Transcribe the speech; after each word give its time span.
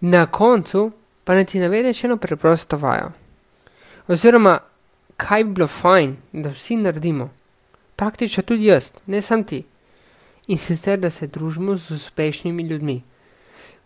Na 0.00 0.26
koncu 0.26 0.92
pa 1.24 1.34
naj 1.34 1.44
ti 1.44 1.60
navedem 1.60 1.92
še 1.92 2.06
eno 2.08 2.16
preprosto 2.16 2.78
vajo. 2.80 3.10
Oziroma, 4.08 4.54
kaj 5.20 5.44
bi 5.44 5.52
bilo 5.58 5.66
fajn, 5.68 6.14
da 6.32 6.54
vsi 6.54 6.78
naredimo, 6.80 7.28
praktično 8.00 8.42
tudi 8.42 8.70
jaz, 8.70 8.92
ne 9.06 9.20
samo 9.22 9.44
ti. 9.44 9.60
In 10.48 10.58
sicer, 10.58 10.98
da 10.98 11.10
se 11.10 11.26
družimo 11.26 11.76
z 11.76 11.90
uspešnimi 11.90 12.62
ljudmi. 12.62 13.02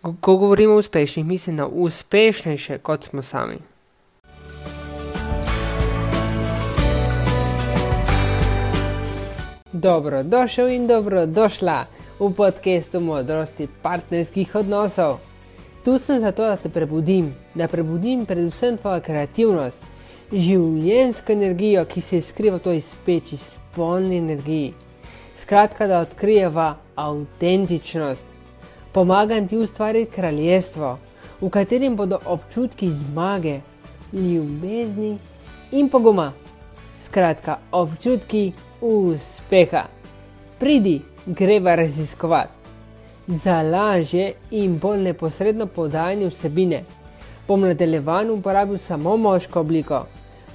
Ko 0.03 0.37
govorimo 0.37 0.74
o 0.74 0.85
uspešnih, 0.85 1.27
mislim 1.27 1.56
na 1.56 1.66
uspešnejše, 1.66 2.78
kot 2.78 3.04
smo 3.04 3.22
sami. 3.22 3.58
Dobrodošel 9.72 10.69
in 10.69 10.87
dobrodošla 10.87 11.85
v 12.19 12.33
podkastu 12.37 13.01
modrosti 13.01 13.69
partnerskih 13.83 14.54
odnosov. 14.54 15.33
Tu 15.85 15.98
sem 15.98 16.20
zato, 16.20 16.42
da 16.42 16.56
te 16.56 16.69
prebudim, 16.69 17.34
da 17.55 17.69
prebudim 17.69 18.23
predvsem 18.25 18.79
tvojo 18.80 19.02
kreativnost, 19.05 19.83
življenjsko 20.33 21.34
energijo, 21.34 21.83
ki 21.84 22.01
se 22.01 22.23
skriva 22.25 22.56
v 22.56 22.65
toj 22.65 22.80
speči, 22.80 23.37
spolni 23.37 24.16
energiji. 24.23 24.70
Skratka, 25.37 25.84
da 25.87 26.01
odkrijeva 26.06 26.70
avtentičnost. 26.97 28.25
Pomagam 28.97 29.45
ti 29.48 29.61
ustvariti 29.61 30.15
kraljestvo, 30.16 30.97
v 31.42 31.52
katerem 31.52 32.01
bodo 32.01 32.23
občutki 32.33 32.89
zmage, 33.05 33.61
ljubezni 34.12 35.19
in 35.73 35.92
poguma. 35.92 36.30
Skratka, 37.05 37.61
občutki 37.77 38.53
uspeha. 38.80 39.84
Pridi, 40.59 41.03
greva 41.27 41.75
raziskovati 41.77 42.64
za 43.27 43.62
lažje 43.62 44.33
in 44.51 44.78
bolj 44.78 45.02
neposredno 45.02 45.66
podajanje 45.66 46.27
vsebine. 46.27 46.84
Bom 47.48 47.60
nadaljevanju 47.60 48.34
uporabil 48.34 48.78
samo 48.78 49.16
moško 49.16 49.60
obliko, 49.60 50.06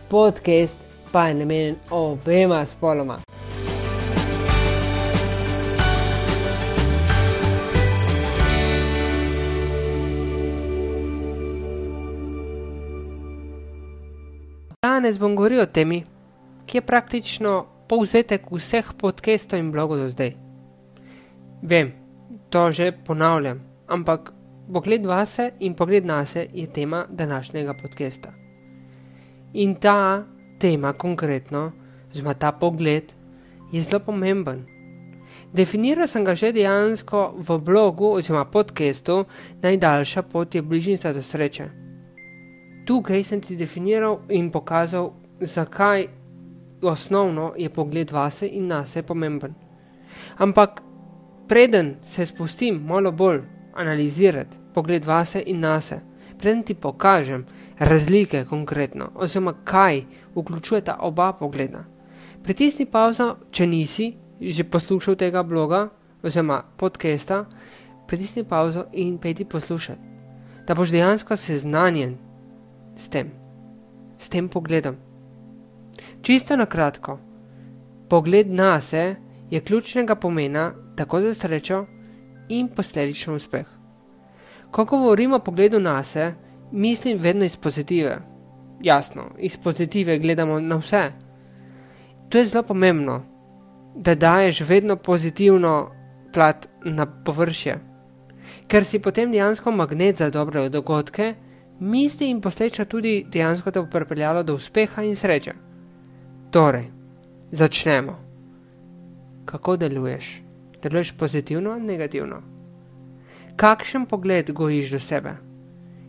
podcast 0.10 0.78
pa 1.12 1.28
je 1.28 1.34
namenjen 1.34 1.76
obema 1.90 2.66
spoloma. 2.66 3.20
Danes 14.82 15.20
bom 15.20 15.36
govoril 15.36 15.62
o 15.62 15.66
temi, 15.66 16.04
ki 16.66 16.78
je 16.78 16.82
praktično 16.82 17.66
povzetek 17.88 18.52
vseh 18.52 18.94
podcastov 18.98 19.60
in 19.60 19.72
blogov 19.72 19.98
do 19.98 20.10
zdaj. 20.10 20.34
Vem, 21.62 21.92
to 22.50 22.72
že 22.72 22.92
ponavljam, 23.06 23.60
ampak 23.88 24.32
pogled 24.74 25.06
vase 25.06 25.52
in 25.60 25.74
pogled 25.74 26.06
na 26.06 26.26
se 26.26 26.48
je 26.54 26.68
tema 26.68 27.06
današnjega 27.10 27.74
podcasta. 27.74 28.30
In 29.54 29.76
ta 29.76 30.26
tema 30.60 30.94
konkretno, 30.94 31.72
oziroma 32.12 32.34
ta 32.34 32.52
pogled, 32.52 33.14
je 33.72 33.84
zelo 33.84 34.00
pomemben. 34.00 34.66
Definiral 35.54 36.08
sem 36.08 36.26
ga 36.26 36.36
že 36.36 36.52
dejansko 36.54 37.34
v 37.38 37.58
blogu 37.58 38.06
oziroma 38.06 38.46
podkastu 38.46 39.26
Najdaljša 39.62 40.22
pot 40.22 40.56
je 40.56 40.62
bližnjica 40.62 41.14
do 41.14 41.24
sreče. 41.24 41.70
Tukaj 42.86 43.24
sem 43.24 43.42
ti 43.42 43.56
definiral 43.56 44.20
in 44.30 44.52
pokazal, 44.52 45.14
zakaj 45.42 46.08
osnovno 46.82 47.54
je 47.58 47.70
pogled 47.70 48.12
vase 48.12 48.48
in 48.48 48.68
nase 48.68 49.04
pomemben. 49.04 49.54
Ampak 50.38 50.82
preden 51.50 51.96
se 52.04 52.26
spustim 52.26 52.82
malo 52.86 53.12
bolj 53.12 53.42
analizirati 53.74 54.58
pogled 54.74 55.06
vase 55.06 55.44
in 55.46 55.60
nase, 55.60 56.00
preden 56.38 56.64
ti 56.64 56.74
pokažem 56.74 57.46
razlike 57.80 58.46
konkretno, 58.46 59.12
oziroma 59.16 59.54
kaj 59.64 60.02
vključujeta 60.36 60.98
oba 61.00 61.34
pogleda. 61.34 61.84
Pritisni 62.44 62.86
pauzo, 62.86 63.36
če 63.52 63.68
nisi 63.68 64.14
že 64.40 64.64
poslušal 64.64 65.16
tega 65.16 65.44
bloga 65.44 65.90
oziroma 66.24 66.64
podcasta, 66.78 67.46
pritisni 68.08 68.44
pauzo 68.44 68.86
in 68.94 69.18
pejti 69.18 69.46
poslušati, 69.46 70.00
da 70.68 70.76
boš 70.76 70.92
dejansko 70.92 71.36
seznanjen 71.36 72.18
s 72.96 73.10
tem, 73.10 73.32
s 74.18 74.30
tem 74.30 74.48
pogledom. 74.50 74.96
Čisto 76.22 76.56
na 76.56 76.66
kratko, 76.66 77.20
pogled 78.10 78.48
na 78.48 78.82
se 78.82 79.16
je 79.52 79.62
ključnega 79.62 80.16
pomena 80.16 80.72
tako 80.96 81.22
za 81.22 81.34
srečo 81.34 81.86
in 82.50 82.68
posledično 82.68 83.36
uspeh. 83.36 83.66
Ko 84.72 84.86
govorimo 84.86 85.36
o 85.36 85.40
pogledu 85.40 85.80
na 85.80 86.04
sebe, 86.04 86.36
mislim 86.72 87.18
vedno 87.18 87.46
iz 87.46 87.58
pozitive. 87.58 88.22
Jasno, 88.82 89.24
iz 89.38 89.58
pozitive 89.58 90.20
gledamo 90.20 90.60
na 90.60 90.76
vse. 90.76 91.12
To 92.30 92.38
je 92.38 92.46
zelo 92.46 92.64
pomembno, 92.64 93.22
da 93.96 94.16
daješ 94.16 94.62
vedno 94.62 94.96
pozitivno 94.96 95.92
plat 96.34 96.68
na 96.86 97.06
površje, 97.06 97.80
ker 98.68 98.86
si 98.86 99.02
potem 99.02 99.32
dejansko 99.32 99.72
magnet 99.72 100.18
za 100.18 100.30
dobre 100.30 100.70
dogodke, 100.70 101.36
misli 101.80 102.30
in 102.30 102.42
posledično 102.42 102.86
tudi 102.86 103.26
dejansko 103.32 103.72
te 103.72 103.82
bo 103.82 103.88
pripeljalo 103.90 104.44
do 104.44 104.56
uspeha 104.56 105.04
in 105.04 105.16
sreče. 105.16 105.54
Torej, 106.52 106.86
začnemo. 107.52 108.29
Kako 109.50 109.78
deluješ? 109.78 110.42
deluješ 110.82 111.12
pozitivno 111.18 111.72
ali 111.72 111.82
negativno? 111.82 112.42
Kakšen 113.56 114.06
pogled 114.06 114.52
gojiš 114.52 114.92
do 114.92 115.00
sebe? 115.00 115.34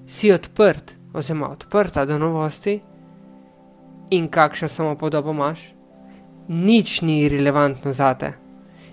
Si 0.06 0.32
odprt 0.32 0.92
oziroma 1.12 1.48
odprta 1.50 2.04
do 2.04 2.18
novosti? 2.18 2.80
In 4.10 4.28
kakšno 4.28 4.68
samo 4.68 4.94
podobo 4.94 5.30
imaš? 5.30 5.74
Nič 6.48 7.00
ni 7.02 7.28
relevantno 7.28 7.92
za 7.92 8.14
te, 8.14 8.32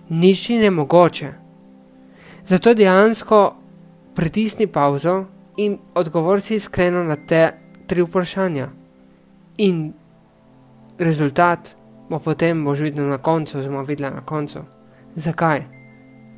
nič 0.10 0.50
ni 0.50 0.58
nemogoče. 0.58 1.34
Zato 2.46 2.74
dejansko 2.74 3.56
pritisni 4.16 4.68
pauzo 4.68 5.26
in 5.58 5.78
odgovor 5.96 6.42
si 6.42 6.56
iskreno 6.56 7.04
na 7.04 7.16
te 7.16 7.52
tri 7.88 8.02
vprašanja. 8.02 8.70
In 9.58 9.94
rezultat 10.98 11.77
bo 12.10 12.20
potem 12.20 12.66
boš 12.66 12.80
videl 12.80 13.10
na 13.10 13.18
koncu, 13.18 13.58
oziroma 13.58 13.82
videla 13.82 14.10
na 14.10 14.22
koncu. 14.22 14.60
Zakaj? 15.16 15.64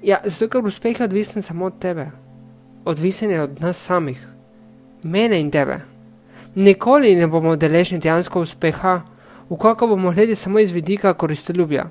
Ja, 0.03 0.18
zato 0.24 0.47
ker 0.50 0.66
uspeh 0.66 1.00
je 1.00 1.06
odvisen 1.06 1.41
samo 1.41 1.66
od 1.66 1.80
tebe, 1.80 2.12
odvisen 2.85 3.31
je 3.31 3.41
od 3.41 3.62
nas 3.62 3.78
samih, 3.78 4.28
mene 5.03 5.40
in 5.41 5.52
tebe. 5.52 5.81
Nikoli 6.56 7.16
ne 7.16 7.28
bomo 7.28 7.56
deležni 7.56 8.00
dejansko 8.00 8.41
uspeha, 8.41 9.02
ukoliko 9.50 9.88
bomo 9.88 10.12
gledali 10.12 10.35
samo 10.35 10.59
iz 10.59 10.72
vidika 10.72 11.13
koristoljubja. 11.13 11.86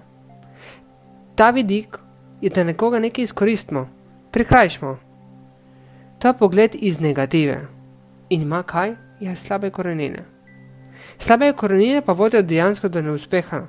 Ta 1.34 1.50
vidik 1.50 1.98
je, 2.40 2.50
da 2.50 2.64
nekoga 2.64 2.98
nekaj 2.98 3.22
izkoristimo, 3.22 3.88
prikrajšamo. 4.30 4.98
To 6.18 6.28
je 6.28 6.34
pogled 6.34 6.74
iz 6.74 7.00
negative 7.00 7.66
in 8.28 8.42
ima 8.42 8.62
kaj? 8.62 8.94
Ja, 9.20 9.36
slabe 9.36 9.70
korenine. 9.70 10.37
Slabe 11.18 11.52
korenine 11.52 12.02
pa 12.02 12.12
vodijo 12.12 12.42
dejansko 12.42 12.88
do 12.88 13.02
neuspeha. 13.02 13.62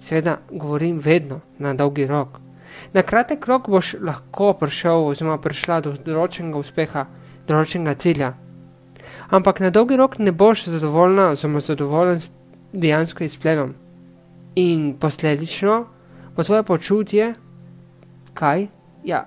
Seveda, 0.00 0.38
govorim 0.50 0.98
vedno 0.98 1.40
na 1.58 1.74
dolgi 1.74 2.06
rok. 2.06 2.28
Na 2.92 3.02
kratek 3.02 3.46
rok 3.46 3.68
boš 3.68 3.94
lahko 4.00 4.52
prišel 4.52 5.06
oziroma 5.06 5.38
prišla 5.42 5.80
do 5.80 5.94
določenega 6.06 6.58
uspeha, 6.58 7.06
določenega 7.48 7.94
cilja. 7.94 8.32
Ampak 9.30 9.60
na 9.60 9.70
dolgi 9.70 9.96
rok 9.96 10.18
ne 10.18 10.32
boš 10.32 10.66
zadovoljna 10.70 11.30
oziroma 11.34 11.60
zadovoljen 11.60 12.20
s 12.20 12.30
dejansko 12.72 13.24
izplenom. 13.24 13.74
In 14.56 14.94
posledično 15.00 15.84
bo 16.36 16.44
tvoje 16.44 16.62
počutje, 16.62 17.34
kaj? 18.34 18.68
Ja, 19.04 19.26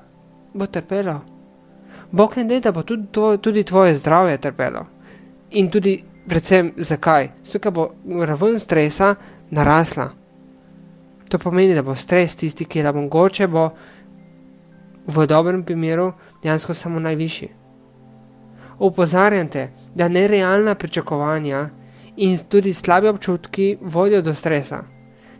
bo 0.53 0.67
trpelo. 0.67 1.19
Bog 2.11 2.37
ne 2.37 2.43
da, 2.43 2.59
da 2.59 2.71
bo 2.71 2.83
tudi, 2.83 3.07
tvoj, 3.11 3.37
tudi 3.37 3.63
tvoje 3.63 3.95
zdravje 3.95 4.37
trpelo. 4.37 4.85
In 5.51 5.69
tudi, 5.71 6.03
predvsem, 6.29 6.73
zakaj? 6.77 7.31
Ker 7.61 7.71
bo 7.71 7.89
raven 8.25 8.59
stresa 8.59 9.15
narasla. 9.51 10.09
To 11.29 11.37
pomeni, 11.37 11.75
da 11.75 11.83
bo 11.85 11.95
stres 11.95 12.35
tisti, 12.35 12.65
ki 12.65 12.79
je 12.79 12.93
mogoče, 12.93 13.47
bo 13.47 13.69
v 15.07 15.25
dobrem 15.27 15.63
primeru 15.63 16.13
dejansko 16.43 16.73
samo 16.73 16.99
najvišji. 16.99 17.49
Opozarjam 18.79 19.47
te, 19.47 19.69
da 19.95 20.07
nerealna 20.07 20.75
pričakovanja 20.75 21.69
in 22.17 22.37
tudi 22.49 22.73
slabe 22.73 23.09
občutki 23.09 23.77
vodijo 23.81 24.21
do 24.21 24.33
stresa. 24.33 24.83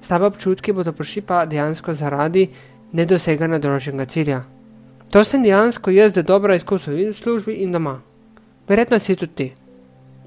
Slabe 0.01 0.25
občutki 0.25 0.73
bodo 0.73 0.93
prišli 0.93 1.21
pa 1.21 1.45
dejansko 1.45 1.93
zaradi 1.93 2.49
nedoseganja 2.91 3.59
določenega 3.59 4.05
cilja. 4.05 4.43
To 5.09 5.23
sem 5.23 5.43
dejansko 5.43 5.91
jaz, 5.91 6.13
da 6.13 6.21
dobro 6.21 6.55
izkusil 6.55 6.99
in 6.99 7.09
v 7.09 7.17
službi 7.17 7.53
in 7.63 7.71
doma. 7.71 7.99
Verjetno 8.67 8.99
si 8.99 9.15
tudi 9.15 9.33
ti. 9.35 9.49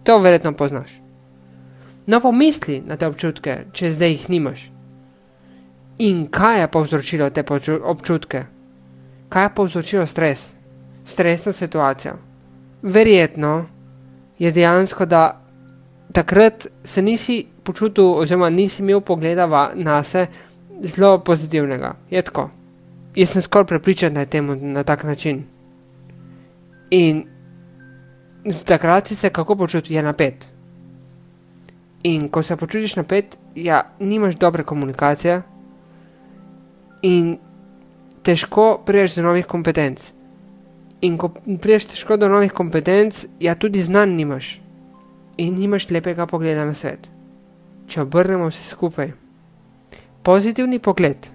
To 0.02 0.18
verjetno 0.18 0.52
poznaš. 0.52 0.98
No, 2.06 2.20
pomisli 2.20 2.82
na 2.86 2.96
te 2.96 3.06
občutke, 3.06 3.64
če 3.72 3.90
zdaj 3.90 4.10
jih 4.10 4.30
nimaš. 4.30 4.66
In 5.98 6.26
kaj 6.26 6.60
je 6.60 6.68
povzročilo 6.68 7.30
te 7.30 7.44
občutke? 7.82 8.44
Kaj 9.28 9.44
je 9.44 9.54
povzročilo 9.54 10.06
stres, 10.06 10.50
stresno 11.04 11.52
situacijo? 11.52 12.18
verjetno 12.82 13.66
je 14.38 14.50
dejansko, 14.50 15.06
da 15.06 15.40
takrat 16.12 16.66
se 16.84 17.02
nisi 17.02 17.46
počutil, 17.62 18.04
oziroma 18.04 18.50
nisi 18.50 18.82
imel 18.82 19.00
pogleda 19.00 19.70
na 19.74 20.02
sebe 20.02 20.26
zelo 20.82 21.18
pozitivnega. 21.18 21.94
Je 22.10 22.22
tako. 22.22 22.50
Jaz 23.14 23.30
sem 23.30 23.42
skoraj 23.42 23.66
prepričan, 23.66 24.14
da 24.14 24.20
je 24.20 24.26
temu 24.26 24.56
na 24.56 24.84
tak 24.84 25.04
način. 25.04 25.44
In 26.90 27.24
takrat 28.64 29.06
si 29.08 29.16
se 29.16 29.30
kako 29.30 29.56
počuti, 29.56 29.94
je 29.94 30.02
napet. 30.02 30.48
In 32.02 32.28
ko 32.28 32.42
se 32.42 32.56
počutiš 32.56 32.96
napet, 32.96 33.38
ja, 33.54 33.82
nimaš 34.00 34.34
dobre 34.34 34.64
komunikacije 34.64 35.42
in 37.02 37.38
težko 38.22 38.82
priješ 38.86 39.14
do 39.14 39.22
novih 39.22 39.46
kompetenc. 39.46 40.10
In 41.00 41.18
ko 41.18 41.30
priješ 41.62 41.84
težko 41.84 42.16
do 42.16 42.28
novih 42.28 42.52
kompetenc, 42.52 43.26
ja, 43.40 43.54
tudi 43.54 43.82
znanj 43.82 44.10
nimaš 44.10 44.60
in 45.36 45.54
nimaš 45.54 45.90
lepega 45.90 46.26
pogleda 46.26 46.64
na 46.64 46.74
svet. 46.74 47.08
Če 47.86 48.02
obrnemo 48.02 48.50
vse 48.50 48.66
skupaj, 48.68 49.12
pozitivni 50.22 50.78
pogled, 50.78 51.26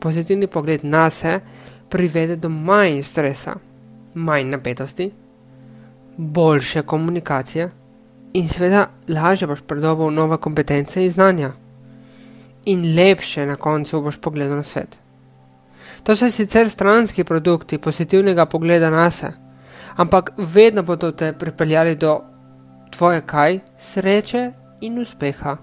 pozitivni 0.00 0.46
pogled 0.46 0.84
na 0.84 1.10
sebe 1.10 1.40
privede 1.88 2.36
do 2.36 2.48
manj 2.48 3.02
stresa, 3.02 3.54
manj 4.14 4.50
napetosti, 4.50 5.10
boljše 6.18 6.82
komunikacije 6.82 7.70
in 8.32 8.48
seveda 8.48 8.88
lažje 9.08 9.46
boš 9.48 9.60
predobil 9.66 10.10
nove 10.10 10.36
kompetence 10.36 11.04
in 11.04 11.10
znanja. 11.10 11.52
In 12.64 12.94
lepše 12.96 13.46
na 13.46 13.56
koncu 13.56 14.02
boš 14.02 14.16
pogledal 14.16 14.56
na 14.56 14.62
svet. 14.62 14.98
To 16.02 16.16
so 16.16 16.30
sicer 16.30 16.70
stranski 16.70 17.24
produkti 17.24 17.78
pozitivnega 17.78 18.46
pogleda 18.46 18.90
na 18.90 19.10
sebe, 19.10 19.32
ampak 19.96 20.32
vedno 20.36 20.82
bodo 20.82 21.12
te 21.12 21.32
pripeljali 21.32 21.96
do 21.96 22.20
tvoje 22.90 23.20
kaj, 23.26 23.58
sreče 23.78 24.52
in 24.80 24.98
uspeha, 24.98 25.56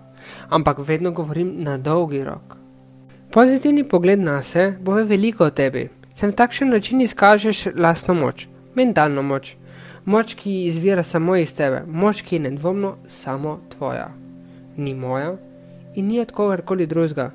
ampak 0.50 0.78
vedno 0.80 1.12
govorim 1.12 1.54
na 1.58 1.78
dolgi 1.78 2.24
rok. 2.24 2.56
Pozitivni 3.32 3.84
pogled 3.84 4.20
na 4.20 4.42
sebe 4.44 4.78
bo 4.82 4.92
veliko 4.92 5.44
o 5.44 5.50
tebi, 5.50 5.90
se 6.14 6.26
na 6.26 6.32
takšen 6.32 6.70
način 6.70 7.02
izkažeš 7.02 7.66
lastno 7.76 8.14
moč, 8.14 8.48
mentalno 8.76 9.22
moč, 9.22 9.56
moč, 10.06 10.36
ki 10.36 10.66
izvira 10.66 11.04
samo 11.04 11.36
iz 11.36 11.54
tebe, 11.56 11.84
moč, 11.88 12.22
ki 12.22 12.36
je 12.36 12.40
nedvomno 12.50 12.96
samo 13.08 13.60
tvoja, 13.70 14.10
ni 14.78 14.94
moja 14.94 15.36
in 15.96 16.08
ni 16.08 16.20
od 16.20 16.32
kogarkoli 16.32 16.88
drugega. 16.88 17.32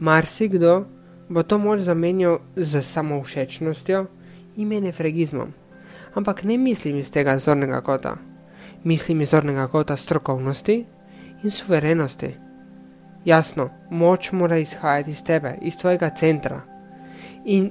Marsikdo 0.00 0.84
bo 1.28 1.42
to 1.42 1.58
moč 1.58 1.80
zamenjal 1.80 2.38
z 2.56 2.82
samovšečnostjo 2.82 4.06
in 4.56 4.68
menefregizmom, 4.68 5.52
ampak 6.14 6.44
ne 6.44 6.58
mislim 6.58 6.96
iz 6.96 7.10
tega 7.10 7.38
zornega 7.38 7.80
kota 7.80 8.16
mislim 8.86 9.20
iz 9.20 9.28
zornega 9.28 9.66
kota 9.66 9.96
strokovnosti 9.96 10.84
in 11.42 11.50
suverenosti. 11.50 12.34
Jasno, 13.24 13.70
moč 13.90 14.32
mora 14.32 14.58
izhajati 14.58 15.10
iz 15.10 15.24
tebe, 15.24 15.58
iz 15.62 15.76
tvojega 15.76 16.10
centra. 16.10 16.60
In 17.44 17.70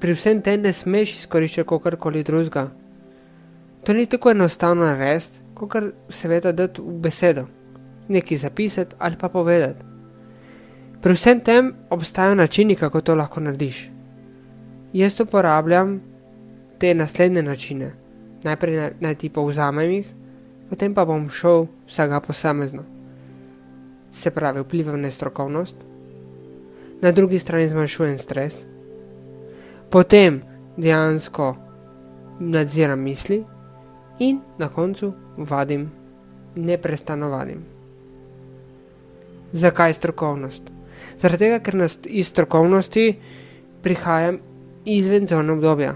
pri 0.00 0.12
vsem 0.12 0.42
tem 0.42 0.60
ne 0.60 0.72
smeš 0.72 1.14
izkoriščati 1.18 1.68
kakorkoli 1.68 2.22
drugega. 2.22 2.68
To 3.84 3.92
ni 3.92 4.06
tako 4.06 4.30
enostavno 4.30 4.84
narediti, 4.84 5.40
kot 5.54 5.74
seveda 6.08 6.52
dati 6.52 6.82
v 6.82 6.98
besedo, 7.00 7.46
nekaj 8.08 8.36
zapisati 8.36 8.96
ali 8.98 9.16
pa 9.20 9.28
povedati. 9.28 9.84
Pri 11.02 11.12
vsem 11.12 11.40
tem 11.40 11.74
obstajajo 11.90 12.34
načini, 12.34 12.76
kako 12.76 13.00
to 13.00 13.14
lahko 13.14 13.40
narediš. 13.40 13.90
Jaz 14.92 15.20
uporabljam 15.20 16.00
te 16.78 16.94
naslednje 16.94 17.42
načine. 17.42 17.92
Najprej 18.44 18.76
naj, 18.76 18.90
naj 19.00 19.14
ti 19.14 19.28
povzamem 19.28 19.90
jih, 19.90 20.06
potem 20.68 20.94
pa 20.94 21.04
bom 21.04 21.28
šel 21.30 21.66
vsega 21.86 22.20
posamezno. 22.20 22.82
Se 24.10 24.30
pravi, 24.30 24.60
vplivam 24.60 25.00
na 25.00 25.10
strokovnost, 25.10 25.76
na 27.02 27.12
drugi 27.12 27.38
strani 27.38 27.68
zmanjšujem 27.68 28.18
stres, 28.18 28.64
potem 29.90 30.40
dejansko 30.76 31.56
nadziram 32.40 33.00
misli 33.00 33.44
in 34.18 34.40
na 34.58 34.68
koncu 34.68 35.12
vadim, 35.36 35.90
neprestano 36.56 37.28
vadim. 37.28 37.64
Zakaj 39.52 39.94
strokovnost? 39.94 40.62
Zaradi 41.18 41.44
tega, 41.44 41.58
ker 41.62 41.78
iz 42.06 42.28
strokovnosti 42.28 43.14
prihajam 43.82 44.38
izven 44.84 45.26
zone 45.26 45.52
obdobja. 45.52 45.94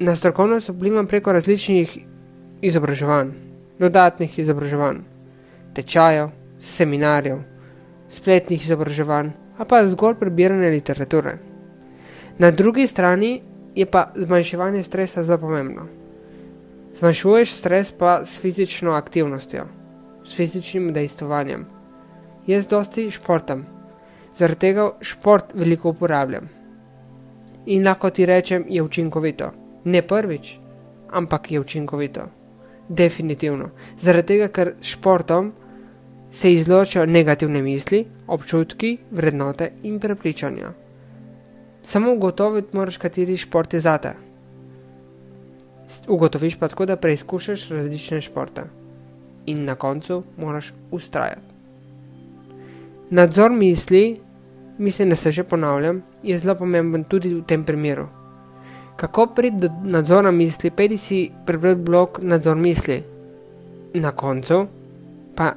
Na 0.00 0.16
strokovnost 0.16 0.68
vplivam 0.68 1.06
preko 1.06 1.32
različnih 1.32 1.98
izobraževanj, 2.62 3.30
dodatnih 3.78 4.38
izobraževanj, 4.38 4.98
tečajev, 5.74 6.30
seminarjev, 6.60 7.38
spletnih 8.08 8.64
izobraževanj, 8.64 9.30
a 9.58 9.64
pa 9.64 9.84
zgolj 9.86 10.16
prebiranje 10.20 10.70
literature. 10.70 11.38
Na 12.38 12.50
drugi 12.50 12.86
strani 12.86 13.42
je 13.74 13.86
pa 13.86 14.10
zmanjševanje 14.16 14.82
stresa 14.82 15.22
zelo 15.22 15.38
pomembno. 15.38 15.99
Zmanjšuješ 16.94 17.52
stres 17.52 17.92
pa 17.92 18.24
s 18.24 18.40
fizično 18.40 18.92
aktivnostjo, 18.92 19.64
s 20.24 20.36
fizičnim 20.36 20.92
dejstvom. 20.92 21.64
Jaz 22.46 22.66
dosti 22.68 23.10
športam, 23.10 23.66
zaradi 24.34 24.60
tega 24.60 24.90
šport 25.00 25.54
veliko 25.54 25.88
uporabljam. 25.88 26.48
In 27.66 27.84
lahko 27.84 28.10
ti 28.10 28.26
rečem, 28.26 28.64
je 28.68 28.82
učinkovito. 28.82 29.52
Ne 29.84 30.02
prvič, 30.02 30.58
ampak 31.10 31.52
je 31.52 31.60
učinkovito. 31.60 32.22
Definitivno. 32.88 33.70
Zaradi 33.98 34.26
tega, 34.26 34.48
ker 34.48 34.72
športom 34.82 35.52
se 36.30 36.52
izločajo 36.52 37.06
negativne 37.06 37.62
misli, 37.62 38.06
občutki, 38.26 38.98
vrednote 39.10 39.72
in 39.82 40.00
prepričanja. 40.00 40.72
Samo 41.82 42.12
ugotoviti 42.12 42.76
moraš, 42.76 42.96
kateri 42.96 43.36
šport 43.36 43.74
je 43.74 43.80
zate. 43.80 44.14
Ugotoviš 46.08 46.56
pa 46.58 46.68
tako, 46.68 46.86
da 46.86 46.96
preizkušaš 46.96 47.68
različne 47.68 48.20
športe 48.20 48.62
in 49.46 49.64
na 49.64 49.74
koncu 49.74 50.22
moraš 50.36 50.72
ustrajati. 50.90 51.50
Nadzor 53.10 53.50
misli, 53.50 54.20
mislim, 54.78 55.08
da 55.10 55.16
se 55.16 55.30
že 55.30 55.44
ponavljam, 55.44 56.02
je 56.22 56.38
zelo 56.38 56.54
pomemben 56.54 57.04
tudi 57.04 57.34
v 57.34 57.42
tem 57.42 57.64
primeru. 57.64 58.06
Kako 58.96 59.26
priti 59.26 59.56
do 59.56 59.68
nadzora 59.84 60.30
misli, 60.30 60.70
pedi 60.70 60.98
si 60.98 61.30
prebrati 61.46 61.80
blok 61.80 62.18
nadzor 62.22 62.56
misli. 62.56 63.02
Na 63.94 64.12
koncu 64.12 64.66
pa 65.36 65.52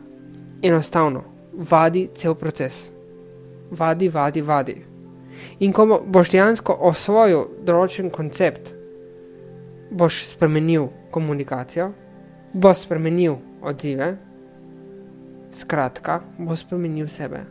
enostavno 0.61 1.23
vadi 1.53 2.09
cel 2.13 2.35
proces. 2.35 2.91
Vadi, 3.71 4.09
vadi, 4.09 4.41
vadi. 4.41 4.75
In 5.59 5.73
ko 5.73 6.01
boš 6.05 6.31
dejansko 6.31 6.77
osvojil 6.79 7.45
določen 7.65 8.09
koncept, 8.09 8.73
boš 9.93 10.25
spremenil 10.33 10.87
komunikacijo, 11.11 11.91
boš 12.53 12.85
spremenil 12.85 13.37
odzive, 13.61 14.17
skratka, 15.53 16.21
boš 16.37 16.65
spremenil 16.65 17.07
sebe. 17.07 17.45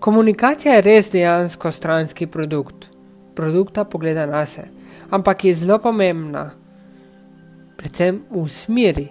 Komunikacija 0.00 0.74
je 0.74 0.82
res 0.84 1.10
dejansko 1.12 1.72
stranski 1.72 2.26
produkt, 2.26 2.90
produkta 3.34 3.84
pogleda 3.84 4.26
na 4.26 4.46
sebe 4.46 4.76
ampak 5.10 5.44
je 5.44 5.54
zelo 5.54 5.78
pomembna, 5.78 6.50
predvsem 7.76 8.22
v 8.30 8.48
smeri, 8.48 9.08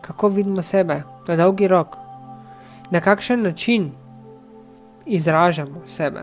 kako 0.00 0.28
vidimo 0.28 0.62
sebe? 0.62 1.02
Na 1.28 1.36
dolgi 1.36 1.68
rok, 1.68 1.96
na 2.90 3.00
kakšen 3.00 3.42
način 3.42 3.90
izražamo 5.06 5.82
sebe. 5.86 6.22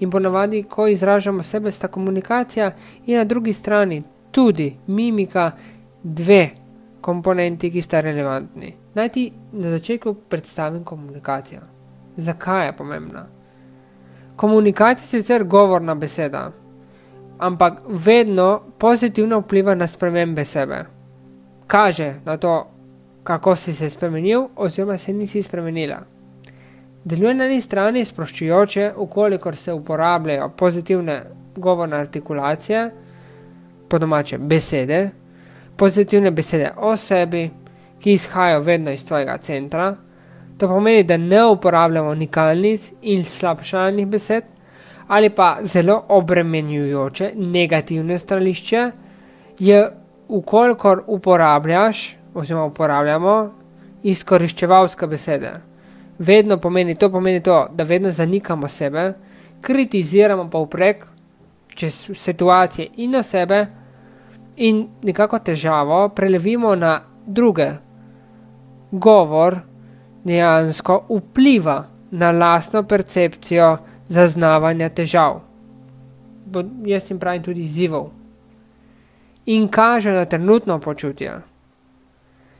In 0.00 0.10
ponavadi, 0.10 0.62
ko 0.62 0.86
izražamo 0.86 1.42
sebe, 1.42 1.72
sta 1.72 1.88
komunikacija 1.88 2.74
in 3.06 3.16
na 3.16 3.24
drugi 3.24 3.52
strani 3.52 4.02
tudi 4.36 4.76
mimika, 4.86 5.50
dve 6.02 6.50
komponenti, 7.00 7.70
ki 7.70 7.82
sta 7.82 8.02
relevantni. 8.04 8.74
Naj 8.94 9.08
ti 9.08 9.30
na 9.52 9.70
začetku 9.70 10.12
predstavim 10.28 10.82
komunikacijo. 10.84 11.60
Zakaj 12.16 12.66
je 12.66 12.74
pomembna? 12.76 13.22
Komunikacija 14.36 15.06
je 15.06 15.22
sicer 15.22 15.44
govorna 15.44 15.94
beseda, 15.94 16.50
ampak 17.38 17.78
vedno 17.88 18.60
pozitivno 18.78 19.38
vpliva 19.40 19.74
na 19.74 19.86
spremembe 19.86 20.44
sebe. 20.44 20.82
Kaže 21.66 22.14
na 22.24 22.36
to, 22.36 22.66
kako 23.24 23.56
si 23.56 23.74
se 23.74 23.90
spremenil, 23.90 24.48
oziroma 24.56 24.98
se 24.98 25.12
nisi 25.12 25.42
spremenila. 25.42 26.02
Deluje 27.04 27.34
na 27.34 27.48
eni 27.48 27.60
strani 27.60 28.04
sproščujoče, 28.04 28.92
ukolikor 28.96 29.56
se 29.56 29.72
uporabljajo 29.72 30.52
pozitivne 30.56 31.22
govorne 31.56 31.96
artikulacije, 31.96 32.90
po 33.88 33.98
domače 33.98 34.38
besede, 34.38 35.10
pozitivne 35.76 36.30
besede 36.30 36.70
o 36.76 36.96
sebi, 36.96 37.50
ki 38.00 38.12
izhajajo 38.12 38.60
vedno 38.60 38.90
iz 38.90 39.06
tvojega 39.06 39.36
centra. 39.36 39.96
To 40.58 40.68
pomeni, 40.68 41.02
da 41.04 41.16
ne 41.16 41.44
uporabljamo 41.44 42.14
nikalnic 42.14 42.92
in 43.02 43.24
slabšalnih 43.24 44.06
besed, 44.06 44.44
ali 45.08 45.30
pa 45.30 45.56
zelo 45.62 46.04
obremenjujoče 46.08 47.32
negativne 47.34 48.18
stališče, 48.18 48.90
je 49.58 49.90
ukolikor 50.28 51.02
uporabljaš, 51.06 52.16
oziroma 52.34 52.64
uporabljamo 52.64 53.52
izkoriščevalske 54.02 55.06
besede. 55.06 55.52
Vedno 56.18 56.56
pomeni 56.60 56.94
to, 56.94 57.10
pomeni 57.10 57.42
to, 57.42 57.66
da 57.72 57.84
vedno 57.84 58.10
zanikamo 58.10 58.68
sebe, 58.68 59.12
kritiziramo 59.60 60.50
pa 60.50 60.58
vprek 60.58 61.06
čez 61.74 62.10
situacije 62.14 62.88
in 62.96 63.14
osebe, 63.16 63.66
in 64.56 64.86
nekako 65.02 65.38
težavo 65.38 66.08
prelevimo 66.08 66.74
na 66.76 67.00
druge. 67.26 67.70
Govor 68.90 69.58
dejansko 70.24 71.04
vpliva 71.08 71.84
na 72.10 72.30
lastno 72.30 72.82
percepcijo 72.82 73.76
zaznavanja 74.08 74.88
težav. 74.88 75.40
Bo, 76.46 76.62
jaz 76.84 77.10
jim 77.10 77.18
pravim 77.18 77.42
tudi 77.42 77.62
izzivov. 77.62 78.10
In 79.46 79.68
kaže 79.68 80.12
na 80.12 80.24
trenutno 80.24 80.78
počutje. 80.78 81.32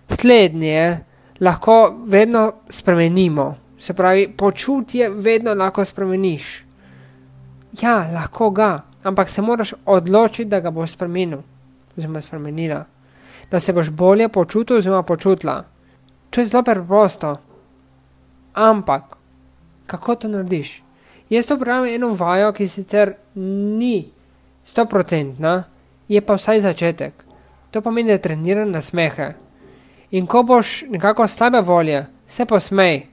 Slednje 0.09 0.99
lahko 1.41 1.95
vedno 2.07 2.53
spremenimo, 2.69 3.55
se 3.79 3.95
pravi, 3.95 4.29
počutje 4.37 5.11
vedno 5.11 5.55
lahko 5.55 5.85
spremeniš. 5.85 6.65
Ja, 7.83 8.09
lahko 8.15 8.51
ga, 8.51 8.83
ampak 9.03 9.29
se 9.29 9.43
moraš 9.43 9.75
odločiti, 9.85 10.49
da 10.51 10.61
ga 10.61 10.71
boš 10.71 10.93
spremenil, 10.93 11.43
oziroma 11.97 12.21
spremenila, 12.21 12.85
da 13.51 13.61
se 13.61 13.73
boš 13.73 13.91
bolje 13.91 14.29
počutil, 14.29 14.77
oziroma 14.77 15.03
počutila. 15.03 15.65
To 16.31 16.41
je 16.41 16.47
zelo 16.47 16.63
preprosto. 16.63 17.37
Ampak, 18.55 19.17
kako 19.87 20.15
to 20.15 20.29
narediš? 20.29 20.83
Jaz 21.31 21.47
to 21.47 21.59
pravim 21.59 21.95
eno 21.95 22.15
vajo, 22.15 22.53
ki 22.53 22.69
sicer 22.69 23.15
ni 23.35 24.11
stoprocentna, 24.65 25.65
je 26.09 26.21
pa 26.21 26.35
vsaj 26.35 26.61
začetek. 26.61 27.25
To 27.71 27.81
pomeni, 27.81 28.11
da 28.11 28.19
treniram 28.19 28.71
na 28.71 28.83
smehe. 28.83 29.33
In 30.11 30.27
ko 30.27 30.43
boš 30.43 30.85
nekako 30.89 31.29
slabe 31.29 31.61
volje, 31.61 32.07
se 32.27 32.45
posmej. 32.45 33.07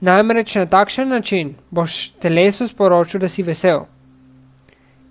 Namreč 0.00 0.54
na 0.54 0.66
takšen 0.66 1.08
način 1.08 1.54
boš 1.70 2.10
telesu 2.18 2.68
sporočil, 2.68 3.20
da 3.20 3.28
si 3.28 3.42
vesel. 3.42 3.84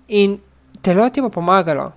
In 0.08 0.38
telo 0.82 1.08
ti 1.10 1.20
bo 1.20 1.28
pomagalo, 1.28 1.92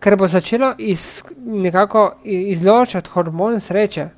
ker 0.00 0.16
bo 0.16 0.26
začelo 0.26 0.74
iz, 0.78 1.22
nekako 1.46 2.14
izločati 2.24 3.10
hormon 3.10 3.60
sreče. 3.60 4.08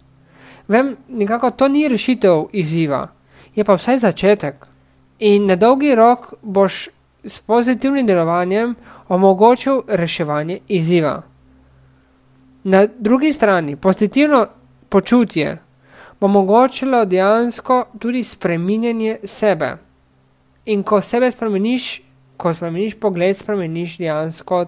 Vem, 0.69 0.97
nekako 1.09 1.51
to 1.51 1.69
ni 1.69 1.89
rešitev 1.89 2.45
izziva, 2.53 3.09
je 3.55 3.65
pa 3.65 3.75
vsaj 3.75 3.99
začetek. 3.99 4.67
In 5.19 5.47
na 5.47 5.57
dolgi 5.57 5.95
rok 5.95 6.33
boš 6.43 6.89
s 7.25 7.41
pozitivnim 7.41 8.07
delovanjem 8.07 8.75
omogočil 9.09 9.83
reševanje 9.89 10.59
izziva. 10.69 11.23
Na 12.65 12.87
drugi 12.99 13.33
strani, 13.33 13.77
pozitivno 13.77 14.47
počutje 14.89 15.59
bo 16.21 16.27
omogočilo 16.27 17.05
dejansko 17.05 17.85
tudi 17.99 18.23
spreminjanje 18.23 19.17
sebe. 19.25 19.77
In 20.67 20.83
ko 20.83 21.01
sebe 21.01 21.31
spremeniš, 21.31 22.03
ko 22.37 22.55
spremeniš 22.55 22.95
pogled, 23.01 23.37
spremeniš 23.37 23.99
dejansko 23.99 24.67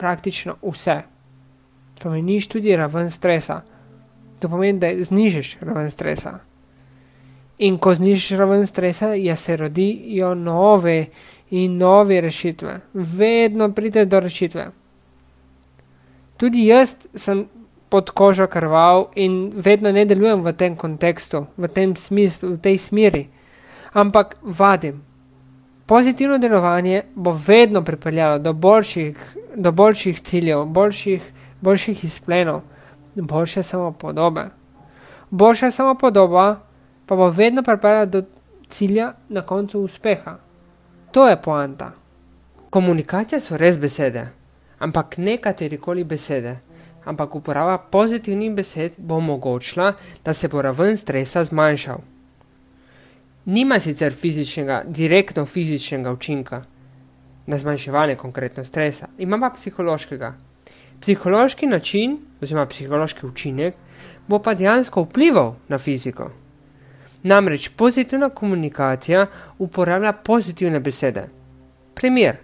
praktično 0.00 0.56
vse. 0.64 1.02
Spremeniš 2.00 2.48
tudi 2.48 2.76
raven 2.76 3.10
stresa. 3.12 3.60
To 4.40 4.48
pomeni, 4.48 4.80
da 4.80 4.88
znižeš 5.04 5.58
raven 5.60 5.90
stresa. 5.90 6.38
In 7.58 7.76
ko 7.78 7.94
znižeš 7.94 8.38
raven 8.40 8.66
stresa, 8.66 9.12
ja 9.14 9.36
se 9.36 9.56
rodijo 9.56 10.34
nove 10.34 11.06
in 11.50 11.76
nove 11.78 12.20
rešitve. 12.20 12.80
Vedno 12.94 13.72
pride 13.72 14.04
do 14.04 14.20
rešitve 14.20 14.70
tudi 16.40 16.66
jaz 16.66 16.96
sem 17.14 17.44
pod 17.88 18.10
kožo 18.10 18.46
krval 18.46 19.10
in 19.14 19.52
vedno 19.54 19.92
ne 19.92 20.06
delujem 20.08 20.40
v 20.40 20.52
tem 20.56 20.76
kontekstu, 20.76 21.44
v 21.56 21.68
tem 21.68 21.92
smislu, 21.96 22.56
v 22.56 22.58
tej 22.64 22.78
smeri, 22.80 23.28
ampak 23.92 24.38
vadim. 24.40 25.02
Pozitivno 25.90 26.38
delovanje 26.38 27.02
bo 27.14 27.34
vedno 27.46 27.82
pripeljalo 27.84 28.38
do 28.38 28.52
boljših, 28.52 29.36
do 29.56 29.72
boljših 29.72 30.20
ciljev, 30.22 30.64
boljših, 30.64 31.22
boljših 31.60 32.04
izplenov, 32.04 32.60
boljše 33.14 33.62
samopodobe. 33.62 34.44
Boljša 35.30 35.70
samopodoba 35.70 36.60
pa 37.06 37.16
bo 37.16 37.28
vedno 37.28 37.62
pripeljala 37.62 38.06
do 38.06 38.22
cilja 38.68 39.12
na 39.28 39.42
koncu 39.42 39.80
uspeha. 39.80 40.38
To 41.10 41.28
je 41.28 41.42
poanta. 41.42 41.90
Komunikacija 42.70 43.40
so 43.40 43.56
res 43.56 43.78
besede 43.78 44.28
ampak 44.80 45.18
ne 45.18 45.36
katerikoli 45.36 46.04
besede. 46.04 46.58
Ampak 47.04 47.34
uporaba 47.34 47.78
pozitivnih 47.78 48.52
besed 48.54 48.92
bo 48.98 49.16
omogočila, 49.16 49.92
da 50.24 50.32
se 50.32 50.48
bo 50.48 50.62
raven 50.62 50.96
stresa 50.96 51.44
zmanjšal. 51.44 52.00
Nima 53.50 53.80
sicer 53.80 54.14
fizičnega, 54.14 54.82
direktno 54.86 55.42
fizičnega 55.46 56.12
učinka 56.12 56.62
na 57.46 57.58
zmanjševanje 57.58 58.14
konkretno 58.14 58.64
stresa, 58.64 59.08
ima 59.18 59.40
pa 59.40 59.50
psihološkega. 59.56 60.34
Psihološki 61.00 61.66
način, 61.66 62.18
oziroma 62.42 62.66
psihološki 62.66 63.26
učinek, 63.26 63.74
bo 64.28 64.38
pa 64.38 64.54
dejansko 64.54 65.02
vplival 65.02 65.54
na 65.68 65.78
fiziko. 65.78 66.30
Namreč 67.22 67.68
pozitivna 67.76 68.28
komunikacija 68.28 69.26
uporablja 69.58 70.12
pozitivne 70.12 70.80
besede. 70.80 71.26
Primer: 71.94 72.36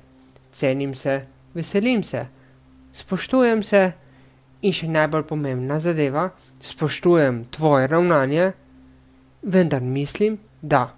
cenim 0.53 0.95
se, 0.95 1.21
veselim 1.55 2.03
se, 2.03 2.27
spoštujem 2.93 3.63
se 3.63 3.93
in 4.63 4.73
še 4.73 4.89
najbolj 4.89 5.23
pomembna 5.23 5.79
zadeva, 5.79 6.31
spoštujem 6.61 7.45
tvoje 7.51 7.87
ravnanje, 7.87 8.53
vendar 9.43 9.83
mislim, 9.83 10.39
da. 10.63 10.96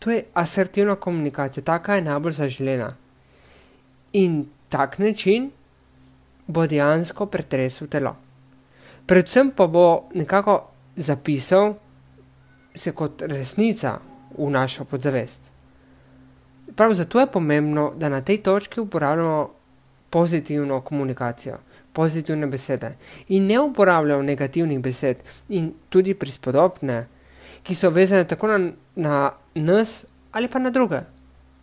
To 0.00 0.10
je 0.10 0.24
asertivna 0.34 0.94
komunikacija, 0.96 1.64
taka 1.64 1.94
je 1.94 2.02
najbolj 2.02 2.32
zaželena. 2.32 2.94
In 4.12 4.46
tak 4.68 4.98
način 4.98 5.50
bo 6.46 6.66
dejansko 6.66 7.26
pretresel 7.26 7.88
telo. 7.88 8.16
Predvsem 9.06 9.50
pa 9.56 9.66
bo 9.66 10.08
nekako 10.14 10.70
zapisal 10.96 11.74
se 12.74 12.92
kot 12.92 13.22
resnica 13.22 13.98
v 14.38 14.50
našo 14.50 14.84
podzavest. 14.84 15.40
Prav 16.76 16.94
zato 16.94 17.20
je 17.20 17.26
pomembno, 17.26 17.92
da 17.96 18.08
na 18.08 18.20
tej 18.20 18.42
točki 18.42 18.80
uporabljamo 18.80 19.50
pozitivno 20.10 20.80
komunikacijo, 20.80 21.58
pozitivne 21.92 22.46
besede 22.46 22.94
in 23.28 23.46
ne 23.46 23.60
uporabljal 23.60 24.24
negativnih 24.24 24.80
besed 24.80 25.16
in 25.48 25.72
tudi 25.88 26.14
prispodobne, 26.14 27.06
ki 27.62 27.74
so 27.74 27.90
vezane 27.90 28.24
tako 28.24 28.46
na, 28.46 28.58
na 28.96 29.32
nas 29.54 30.06
ali 30.32 30.48
pa 30.48 30.58
na 30.58 30.70
druge. 30.70 31.00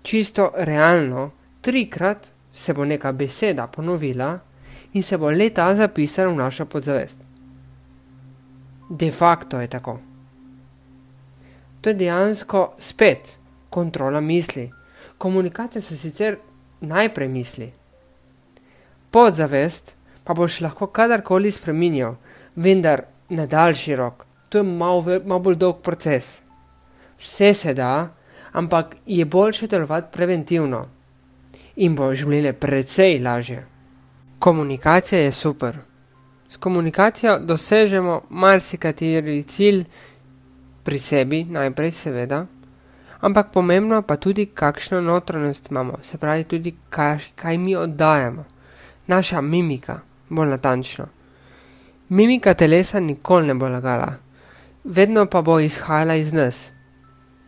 Čisto 0.01 0.51
realno, 0.56 1.32
trikrat 1.62 2.32
se 2.54 2.74
bo 2.74 2.86
neka 2.86 3.12
beseda 3.12 3.68
ponovila 3.68 4.39
in 4.94 5.04
se 5.04 5.18
bo 5.18 5.30
leta 5.30 5.75
zapisala 5.75 6.32
v 6.32 6.36
našo 6.36 6.66
podzavest. 6.66 7.20
De 8.89 9.12
facto 9.12 9.60
je 9.60 9.68
tako. 9.68 10.00
To 11.82 11.89
je 11.89 11.94
dejansko 11.94 12.74
spet 12.80 13.38
kontrola 13.70 14.22
misli. 14.22 14.72
Komunikacija 15.18 15.82
so 15.82 15.96
sicer 15.96 16.38
najprej 16.82 17.27
misli, 17.27 17.72
podzavest 19.12 19.96
pa 20.24 20.34
boš 20.34 20.60
lahko 20.62 20.88
kadarkoli 20.88 21.51
spremenil, 21.51 22.16
vendar 22.56 23.01
na 23.30 23.46
daljši 23.46 23.96
rok. 23.96 24.25
To 24.50 24.58
je 24.58 24.63
malo, 24.63 25.20
malo 25.25 25.39
bolj 25.39 25.56
dolg 25.56 25.82
proces. 25.84 26.42
Vse 27.20 27.54
se 27.54 27.74
da, 27.74 28.10
ampak 28.51 28.96
je 29.06 29.25
boljše 29.25 29.68
delovati 29.68 30.08
preventivno 30.13 30.86
in 31.75 31.96
bo 31.96 32.13
življenje 32.16 32.54
precej 32.54 33.20
lažje. 33.20 33.66
Komunikacija 34.39 35.22
je 35.22 35.32
super. 35.32 35.77
S 36.50 36.58
komunikacijo 36.58 37.39
dosežemo 37.39 38.22
marsikateri 38.30 39.44
cilj 39.44 39.84
pri 40.84 41.00
sebi, 41.00 41.44
najprej 41.44 41.92
seveda, 41.92 42.46
ampak 43.22 43.51
pomembno 43.54 44.01
pa 44.01 44.16
tudi, 44.16 44.46
kakšno 44.46 45.01
notranjost 45.01 45.72
imamo, 45.72 45.98
se 46.04 46.18
pravi 46.18 46.44
tudi, 46.44 46.75
kaj, 46.89 47.18
kaj 47.36 47.58
mi 47.58 47.75
oddajamo 47.75 48.46
naša 49.08 49.42
mimika, 49.42 50.00
bolj 50.30 50.50
natančno. 50.50 51.06
Mimika 52.10 52.54
telesa 52.54 53.00
nikoli 53.00 53.48
ne 53.48 53.54
bo 53.54 53.68
lagala, 53.68 54.13
vedno 54.88 55.25
pa 55.25 55.41
bo 55.41 55.60
izhajala 55.60 56.15
iz 56.15 56.34
nas, 56.34 56.72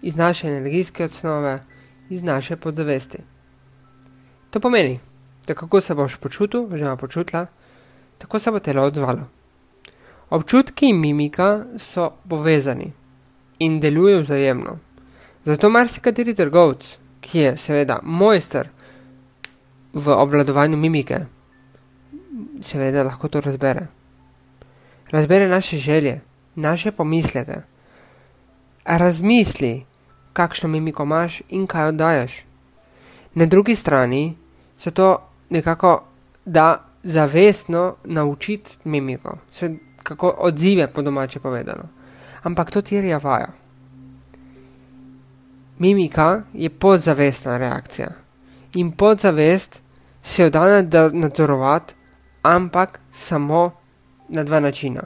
iz 0.01 0.15
naše 0.15 0.47
energijske 0.47 1.03
osnove, 1.03 1.63
iz 2.09 2.23
naše 2.23 2.55
podzavesti. 2.55 3.17
To 4.49 4.59
pomeni, 4.59 4.99
da 5.47 5.53
kako 5.53 5.81
se 5.81 5.95
boš 5.95 6.15
počutil, 6.15 6.65
oziroma 6.73 6.97
počutila, 6.97 7.45
tako 8.17 8.39
se 8.39 8.51
bo 8.51 8.59
telo 8.59 8.83
odzvalo. 8.83 9.27
Občutki 10.29 10.89
in 10.89 10.99
mimika 10.99 11.65
so 11.77 12.11
povezani 12.29 12.91
in 13.59 13.79
delujejo 13.79 14.21
vzajemno. 14.21 14.77
Zato 15.45 15.69
marsikateri 15.69 16.35
trgovec, 16.35 16.97
ki 17.21 17.39
je 17.39 17.57
seveda 17.57 17.99
mojster 18.03 18.69
v 19.93 20.09
obvladovanju 20.09 20.77
mimike, 20.77 21.19
seveda 22.61 23.03
lahko 23.03 23.27
to 23.27 23.41
razbere. 23.41 23.87
Razbere 25.11 25.47
naše 25.47 25.77
želje, 25.77 26.19
naše 26.59 26.91
pomisleke. 26.91 27.61
Razmisli, 28.85 29.85
kakšno 30.33 30.69
mimiko 30.69 31.03
imaš 31.03 31.41
in 31.49 31.67
kaj 31.67 31.87
oddajaš. 31.87 32.33
Na 33.33 33.45
drugi 33.45 33.75
strani 33.75 34.37
se 34.77 34.91
to 34.91 35.17
nekako 35.49 36.03
da 36.45 36.85
zavestno 37.03 37.95
naučiti 38.03 38.77
mimiko, 38.83 39.37
se 39.51 39.75
kako 40.03 40.35
odzive 40.37 40.87
po 40.87 41.01
domače 41.01 41.39
povedano. 41.39 41.83
Ampak 42.43 42.71
to 42.71 42.81
terja 42.81 43.17
vaja. 43.17 43.47
Mimika 45.79 46.41
je 46.53 46.69
podzavestna 46.69 47.57
reakcija 47.57 48.09
in 48.75 48.91
podzavest 48.91 49.83
se 50.21 50.43
jo 50.43 50.49
da 50.49 51.09
nadzorovati, 51.09 51.93
ampak 52.41 52.99
samo 53.11 53.71
na 54.29 54.43
dva 54.43 54.59
načina. 54.59 55.01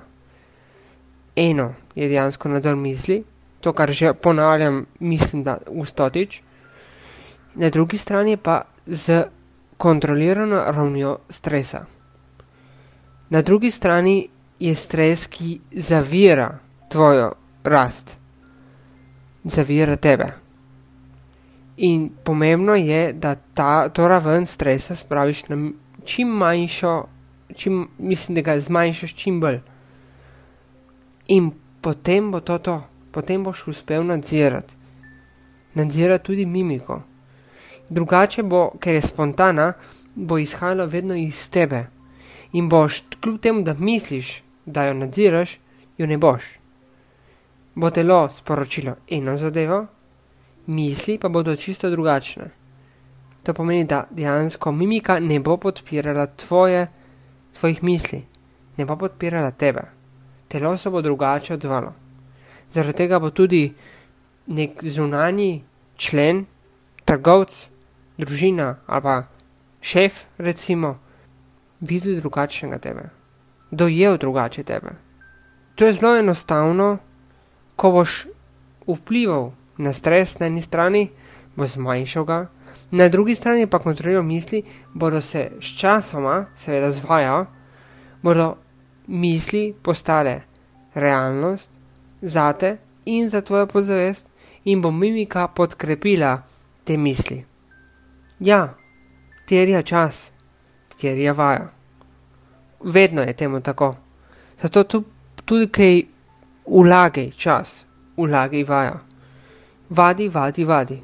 Eno 1.35 1.73
je 1.95 2.07
dejansko 2.07 2.49
nadzor 2.49 2.75
misli, 2.75 3.23
to, 3.61 3.73
kar 3.73 3.91
že 3.91 4.13
ponavljam, 4.13 4.85
mislim, 4.99 5.43
da 5.43 5.57
ustotič, 5.67 6.41
na 7.55 7.69
drugi 7.69 7.97
strani 7.97 8.37
pa 8.37 8.61
z 8.85 9.23
kontrolirano 9.77 10.63
ravnjo 10.67 11.17
stresa. 11.29 11.85
Na 13.29 13.41
drugi 13.41 13.71
strani 13.71 14.27
je 14.59 14.75
stres, 14.75 15.27
ki 15.27 15.59
zavira 15.71 16.59
tvojo 16.89 17.31
rast, 17.63 18.17
zavira 19.43 19.95
tebe. 19.95 20.27
In 21.77 22.09
pomembno 22.23 22.75
je, 22.75 23.13
da 23.13 23.35
ta, 23.53 23.89
to 23.89 24.07
raven 24.07 24.45
stresa 24.45 24.95
spraviš 24.95 25.47
na 25.49 25.71
čim 26.05 26.27
manjšo, 26.27 27.05
čim, 27.55 27.87
mislim, 27.97 28.35
da 28.35 28.41
ga 28.41 28.59
zmanjšaš 28.59 29.15
čim 29.15 29.39
bolj. 29.41 29.59
In 31.27 31.51
potem 31.81 32.31
bo 32.31 32.39
to 32.39 32.57
to, 32.59 32.83
potem 33.11 33.43
boš 33.43 33.67
uspel 33.67 34.03
nadzirati. 34.03 34.75
Nadzirati 35.73 36.25
tudi 36.25 36.45
mimiko. 36.45 37.01
Drugače 37.89 38.43
bo, 38.43 38.71
ker 38.79 38.95
je 38.95 39.01
spontana, 39.01 39.73
bo 40.15 40.37
izhajalo 40.37 40.85
vedno 40.85 41.15
iz 41.15 41.49
tebe. 41.49 41.85
In 42.53 42.69
boš, 42.69 43.03
kljub 43.21 43.39
temu, 43.39 43.61
da 43.61 43.73
misliš, 43.73 44.43
da 44.65 44.85
jo 44.85 44.93
nadziraš, 44.93 45.59
jo 45.97 46.07
ne 46.07 46.17
boš. 46.17 46.43
Bo 47.75 47.89
telo 47.89 48.29
sporočilo 48.29 48.95
eno 49.09 49.37
zadevo, 49.37 49.85
misli 50.67 51.17
pa 51.17 51.29
bodo 51.29 51.55
čisto 51.55 51.89
drugačne. 51.89 52.49
To 53.43 53.53
pomeni, 53.53 53.83
da 53.83 54.07
dejansko 54.09 54.71
mimika 54.71 55.19
ne 55.19 55.39
bo 55.39 55.57
podpirala 55.57 56.27
tvoje, 56.27 56.87
tvojih 57.59 57.83
misli, 57.83 58.23
ne 58.77 58.85
bo 58.85 58.95
podpirala 58.95 59.51
tebe. 59.51 59.92
Telo 60.53 60.77
se 60.77 60.89
bo 60.89 61.01
drugače 61.01 61.53
odzvalo. 61.53 61.93
Zaradi 62.71 62.97
tega 62.97 63.17
bo 63.19 63.29
tudi 63.29 63.73
nek 64.47 64.83
zunani 64.85 65.63
člen, 65.97 66.45
trgovec, 67.05 67.55
družina 68.17 68.75
ali 68.85 69.01
pa 69.01 69.15
šef, 69.81 70.25
recimo, 70.37 70.99
videl 71.81 72.19
drugačnega 72.21 72.77
tebe, 72.77 73.09
dojel 73.71 74.17
drugače 74.17 74.63
tebe. 74.63 74.93
To 75.75 75.85
je 75.85 75.93
zelo 75.93 76.17
enostavno, 76.17 76.97
ko 77.75 77.91
boš 77.91 78.27
vplival 78.87 79.51
na 79.77 79.93
stres 79.93 80.37
na 80.39 80.53
eni 80.53 80.61
strani, 80.61 81.09
bo 81.55 81.65
zmanjšal 81.67 82.25
ga, 82.29 82.45
na 82.91 83.09
drugi 83.09 83.35
strani 83.35 83.65
pa 83.67 83.79
kontroliral 83.79 84.23
misli, 84.23 84.61
bodo 84.93 85.21
se 85.21 85.49
s 85.61 85.79
časoma, 85.81 86.45
seveda 86.55 86.91
zvaja, 86.91 87.45
bodo 88.21 88.53
misli 89.07 89.75
postale 89.81 90.41
realnost 90.93 91.71
zate 92.21 92.77
in 93.05 93.29
za 93.29 93.41
tvojo 93.41 93.67
pozavest 93.67 94.27
in 94.63 94.81
bo 94.81 94.91
mimika 94.91 95.47
podkrepila 95.47 96.41
te 96.83 96.97
misli. 96.97 97.45
Ja, 98.39 98.73
terja 99.45 99.81
čas, 99.81 100.31
terja 101.01 101.33
vaja. 101.33 101.71
Vedno 102.83 103.21
je 103.21 103.33
temu 103.33 103.61
tako. 103.61 103.95
Zato 104.61 104.83
tu, 104.83 105.03
tudi 105.45 105.67
kaj 105.67 106.03
ulagaj 106.65 107.31
čas, 107.31 107.85
ulagaj 108.17 108.63
vaja. 108.63 108.99
Vadi, 109.89 110.29
vadi, 110.29 110.63
vadi. 110.63 111.01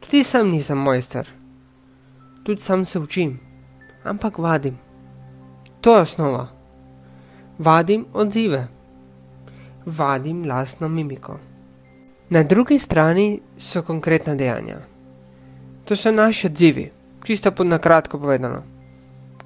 Tudi 0.00 0.24
sam 0.24 0.50
nisem 0.50 0.78
mojster, 0.78 1.28
tudi 2.44 2.60
sam 2.60 2.84
se 2.84 2.98
učim, 2.98 3.40
ampak 4.04 4.38
vadim. 4.38 4.87
To 5.80 5.94
je 5.94 6.02
osnova. 6.02 6.48
Vadim 7.58 8.06
odzive, 8.14 8.66
vadim 9.86 10.48
lastno 10.48 10.88
mimiko. 10.88 11.38
Na 12.30 12.42
drugi 12.42 12.78
strani 12.78 13.40
so 13.58 13.82
konkretna 13.82 14.34
dejanja. 14.34 14.76
To 15.84 15.96
so 15.96 16.12
naši 16.12 16.46
odzivi, 16.46 16.90
čisto 17.24 17.50
pod 17.50 17.66
na 17.66 17.78
kratko 17.78 18.18
povedano. 18.18 18.62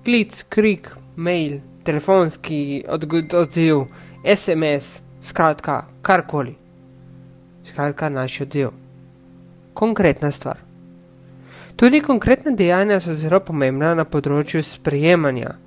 Klic, 0.05 0.43
krik, 0.49 0.91
mail, 1.17 1.61
telefonski 1.85 2.85
odziv, 3.35 3.85
SMS, 4.37 5.03
skratka, 5.23 5.85
karkoli. 6.03 6.55
Skratka, 7.65 8.09
naš 8.09 8.41
odziv. 8.41 8.69
Konkretna 9.75 10.31
stvar. 10.31 10.59
Tudi 11.77 12.01
konkretna 12.01 12.51
dejanja 12.51 13.01
so 13.01 13.15
zelo 13.15 13.41
pomembna 13.41 13.95
na 13.95 14.05
področju 14.05 14.63
sprejemanja 14.63 15.62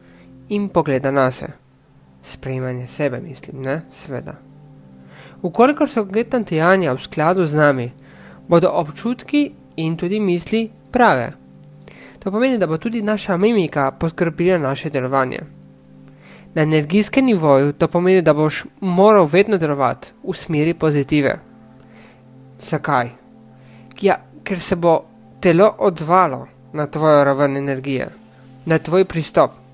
in 0.50 0.70
pogleda 0.70 1.12
na 1.12 1.32
se. 1.32 1.48
Sprejemanje 2.24 2.88
sebe, 2.88 3.20
mislim, 3.20 3.62
ne, 3.62 3.82
seveda. 3.92 4.36
Ukolikor 5.42 5.90
so 5.90 6.04
konkretna 6.04 6.40
dejanja 6.40 6.94
v 6.94 7.02
skladu 7.02 7.46
z 7.46 7.56
nami, 7.56 7.92
bodo 8.48 8.70
občutki 8.70 9.52
in 9.76 9.98
tudi 9.98 10.20
misli 10.20 10.70
prave. 10.92 11.34
To 12.20 12.32
pomeni, 12.32 12.58
da 12.58 12.68
bo 12.68 12.78
tudi 12.78 13.02
naša 13.02 13.38
mimika 13.38 13.92
poskrbila 13.92 14.58
naše 14.58 14.90
delovanje. 14.90 15.40
Na 16.56 16.62
energijskem 16.62 17.26
nivoju 17.26 17.74
to 17.74 17.88
pomeni, 17.88 18.22
da 18.22 18.34
boš 18.34 18.64
moral 18.82 19.26
vedno 19.26 19.58
delovati 19.58 20.12
v 20.24 20.34
smeri 20.34 20.74
pozitive. 20.74 21.40
Zakaj? 22.60 23.10
Ja, 24.02 24.16
ker 24.44 24.60
se 24.60 24.76
bo 24.76 25.04
telo 25.42 25.76
odzvalo 25.78 26.48
na 26.74 26.88
tvojo 26.88 27.24
raven 27.24 27.58
energije, 27.58 28.10
na 28.66 28.80
tvoj 28.80 29.06
pristop. 29.06 29.65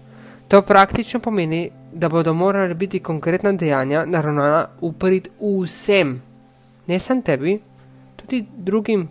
To 0.52 0.62
praktično 0.62 1.20
pomeni, 1.20 1.70
da 1.94 2.10
bodo 2.10 2.34
morali 2.34 2.74
biti 2.74 3.00
konkretna 3.00 3.52
dejanja 3.52 4.06
naravnana 4.06 4.66
v 4.82 4.90
prid 5.00 5.30
vsem, 5.40 6.22
ne 6.88 7.00
samo 7.00 7.22
tebi, 7.22 7.60
tudi 8.16 8.46
drugim 8.58 9.08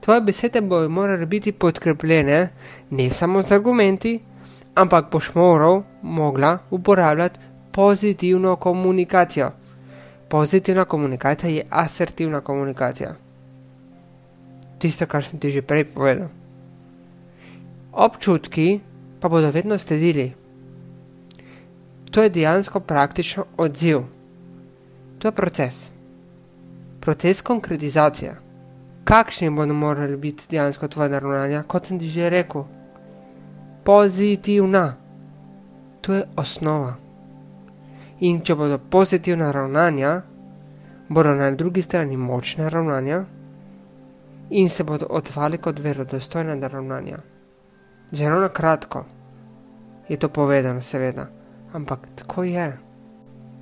tvoje 0.00 0.20
besede 0.20 0.60
bojo 0.60 0.88
morale 0.88 1.26
biti 1.26 1.52
podkrepljene 1.52 2.48
ne 2.90 3.10
samo 3.10 3.42
z 3.42 3.52
argumenti, 3.52 4.20
ampak 4.74 5.10
boš 5.12 5.34
moral, 5.34 5.82
mogla 6.02 6.58
uporabljati 6.70 7.40
pozitivno 7.72 8.56
komunikacijo. 8.56 9.50
Pozitivna 10.28 10.84
komunikacija 10.84 11.50
je 11.50 11.66
asertivna 11.70 12.40
komunikacija. 12.40 13.14
Tisto, 14.78 15.06
kar 15.06 15.24
sem 15.24 15.40
ti 15.40 15.50
že 15.50 15.62
prej 15.62 15.84
povedal. 15.84 16.28
Občutki 17.92 18.80
pa 19.24 19.28
bodo 19.28 19.50
vedno 19.50 19.78
sledili. 19.78 20.32
To 22.10 22.22
je 22.22 22.28
dejansko 22.28 22.80
praktično 22.80 23.44
odziv. 23.56 24.00
To 25.18 25.28
je 25.28 25.32
proces. 25.32 25.90
Proces 27.00 27.42
konkretizacije 27.42 28.34
kakšni 29.04 29.50
bodo 29.50 29.74
morali 29.74 30.16
biti 30.16 30.44
dejansko 30.50 30.88
tvoje 30.88 31.20
ravnanja, 31.20 31.62
kot 31.62 31.86
sem 31.86 31.98
ti 31.98 32.08
že 32.08 32.28
rekel. 32.30 32.64
Pozitivna. 33.84 34.94
To 36.00 36.14
je 36.14 36.26
osnova. 36.36 36.94
In 38.20 38.40
če 38.40 38.54
bodo 38.54 38.78
pozitivna 38.78 39.52
ravnanja, 39.52 40.22
bodo 41.08 41.34
na 41.34 41.50
drugi 41.50 41.82
strani 41.82 42.16
močna 42.16 42.68
ravnanja 42.68 43.24
in 44.50 44.68
se 44.68 44.84
bodo 44.84 45.06
odvali 45.10 45.58
kot 45.58 45.78
verodostojna 45.78 46.68
ravnanja. 46.68 47.18
Zelo 48.12 48.40
na 48.40 48.48
kratko 48.48 49.04
je 50.08 50.16
to 50.16 50.28
povedano, 50.28 50.82
seveda, 50.82 51.28
ampak 51.72 52.08
tako 52.14 52.44
je. 52.44 52.78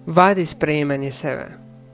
Vadi 0.07 0.47
sprejemanje 0.47 1.13
sebe. 1.13 1.47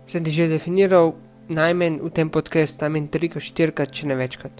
Sem 0.09 0.25
ti 0.25 0.31
že 0.31 0.49
definiral 0.49 1.13
najmanj 1.49 2.01
v 2.01 2.11
tem 2.11 2.31
podkastu, 2.33 2.81
najmanj 2.81 3.09
trikrat, 3.13 3.45
štirikrat, 3.45 3.93
če 3.93 4.09
ne 4.09 4.17
večkrat. 4.17 4.57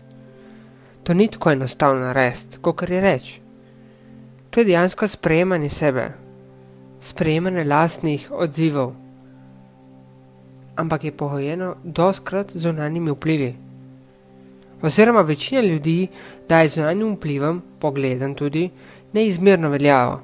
To 1.09 1.15
ni 1.17 1.29
tako 1.29 1.57
enostavno 1.57 2.05
narediti, 2.05 2.61
kot 2.61 2.85
je 2.85 3.01
reč. 3.01 3.41
To 4.51 4.61
je 4.61 4.69
dejansko 4.69 5.09
sprejemanje 5.09 5.71
sebe, 5.71 6.13
sprejemanje 7.01 7.65
lastnih 7.65 8.29
odzivov, 8.33 8.93
ampak 10.77 11.05
je 11.05 11.17
pohojeno 11.17 11.75
doskrat 11.85 12.53
z 12.55 12.69
zunanjimi 12.69 13.13
vplivi. 13.13 13.55
Oziroma, 14.83 15.21
večina 15.21 15.61
ljudi 15.61 16.09
daje 16.49 16.69
zunanjim 16.69 17.17
vplivom, 17.17 17.63
pogledam 17.81 18.35
tudi, 18.35 18.71
neizmerno 19.13 19.69
veljavo. 19.69 20.21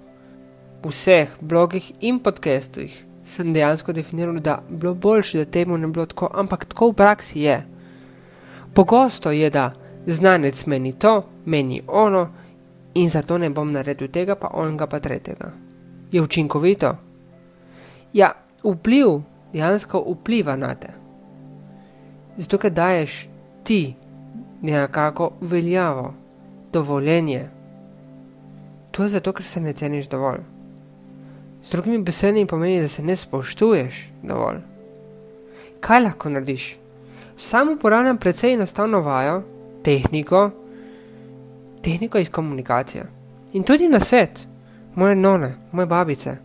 V 0.85 0.89
vseh 0.89 1.29
blogih 1.41 1.93
in 2.01 2.19
podcastih 2.19 3.05
sem 3.25 3.53
dejansko 3.53 3.93
definiral, 3.93 4.41
da 4.41 4.61
je 4.71 4.77
bilo 4.77 4.95
boljše, 4.95 5.39
da 5.39 5.51
temu 5.51 5.79
ne 5.79 5.89
bilo 5.89 6.07
tako, 6.07 6.29
ampak 6.35 6.65
tako 6.65 6.91
v 6.91 6.93
praksi 6.93 7.41
je. 7.41 7.67
Pogosto 8.75 9.31
je, 9.31 9.51
da 9.51 9.73
znanec 10.07 10.67
meni 10.67 10.93
to, 10.93 11.23
meni 11.45 11.83
ono 11.89 12.29
in 12.95 13.09
zato 13.11 13.39
ne 13.39 13.51
bom 13.51 13.73
naredil 13.73 14.09
tega, 14.09 14.35
pa 14.35 14.51
onega 14.53 14.87
pa 14.87 15.01
tretjega. 15.01 15.53
Je 16.13 16.23
učinkovito? 16.23 16.97
Ja, 18.13 18.33
vpliv 18.65 19.21
dejansko 19.53 20.05
vpliva 20.13 20.57
na 20.57 20.75
te. 20.75 20.93
Zato, 22.37 22.59
ker 22.59 22.73
daješ 22.73 23.29
ti 23.65 23.95
nekako 24.63 25.33
veljavo, 25.41 26.15
dovoljenje. 26.73 27.54
To 28.95 29.03
je 29.03 29.09
zato, 29.09 29.33
ker 29.33 29.45
se 29.45 29.61
ne 29.61 29.73
ceniš 29.73 30.07
dovolj. 30.07 30.39
Z 31.65 31.71
drugimi 31.71 31.99
besedami 32.03 32.47
pomeni, 32.47 32.81
da 32.81 32.89
se 32.89 33.03
ne 33.03 33.17
spoštuješ 33.17 34.11
dovolj. 34.23 34.61
Kaj 35.81 36.01
lahko 36.01 36.31
narediš? 36.31 36.77
Sam 37.37 37.73
uporabljam 37.73 38.19
precej 38.19 38.55
enostavno 38.55 39.01
vajo, 39.01 39.43
tehniko, 39.83 40.51
tehniko 41.83 42.19
iz 42.19 42.31
komunikacije. 42.31 43.05
In 43.53 43.63
tudi 43.63 43.89
na 43.89 44.01
svet, 44.01 44.47
moje 44.95 45.17
none, 45.17 45.55
moje 45.73 45.87
babice. 45.87 46.37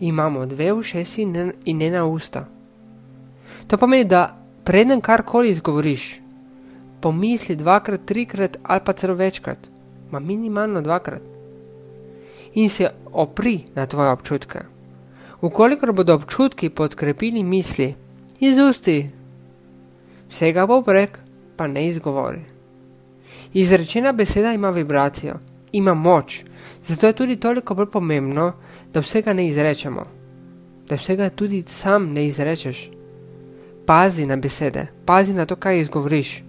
Imamo 0.00 0.46
dve 0.46 0.72
ušesi 0.72 1.22
in 1.64 1.82
ena 1.82 2.04
usta. 2.06 2.44
To 3.66 3.78
pomeni, 3.78 4.04
da 4.04 4.36
preden 4.64 5.00
karkoli 5.00 5.50
izgovoriš, 5.50 6.20
pomisli 7.00 7.56
dvakrat, 7.56 8.04
trikrat 8.04 8.56
ali 8.62 8.80
pa 8.84 8.92
celo 8.92 9.14
večkrat, 9.14 9.58
ma 10.10 10.20
minimalno 10.20 10.82
dvakrat. 10.82 11.37
In 12.54 12.68
se 12.70 12.90
opri 13.12 13.64
na 13.74 13.86
tvoje 13.86 14.10
občutke. 14.10 14.60
Ukolikor 15.40 15.92
bodo 15.92 16.14
občutki 16.14 16.70
podkrepili 16.70 17.42
misli, 17.42 17.94
izusti, 18.40 19.10
vsega 20.30 20.66
poprek, 20.66 21.18
pa 21.56 21.66
ne 21.66 21.86
izgovori. 21.88 22.40
Izrečena 23.52 24.12
beseda 24.12 24.52
ima 24.52 24.70
vibracijo, 24.70 25.34
ima 25.72 25.94
moč, 25.94 26.44
zato 26.84 27.06
je 27.06 27.12
tudi 27.12 27.36
toliko 27.36 27.74
bolj 27.74 27.90
pomembno, 27.90 28.52
da 28.92 29.00
vsega 29.00 29.32
ne 29.32 29.46
izrečemo, 29.48 30.04
da 30.88 30.94
vsega 30.94 31.30
tudi 31.30 31.62
sam 31.66 32.12
ne 32.12 32.26
izrečeš. 32.26 32.90
Pazi 33.86 34.26
na 34.26 34.36
besede, 34.36 34.86
pazi 35.04 35.34
na 35.34 35.46
to, 35.46 35.56
kaj 35.56 35.80
izgovoriš. 35.80 36.42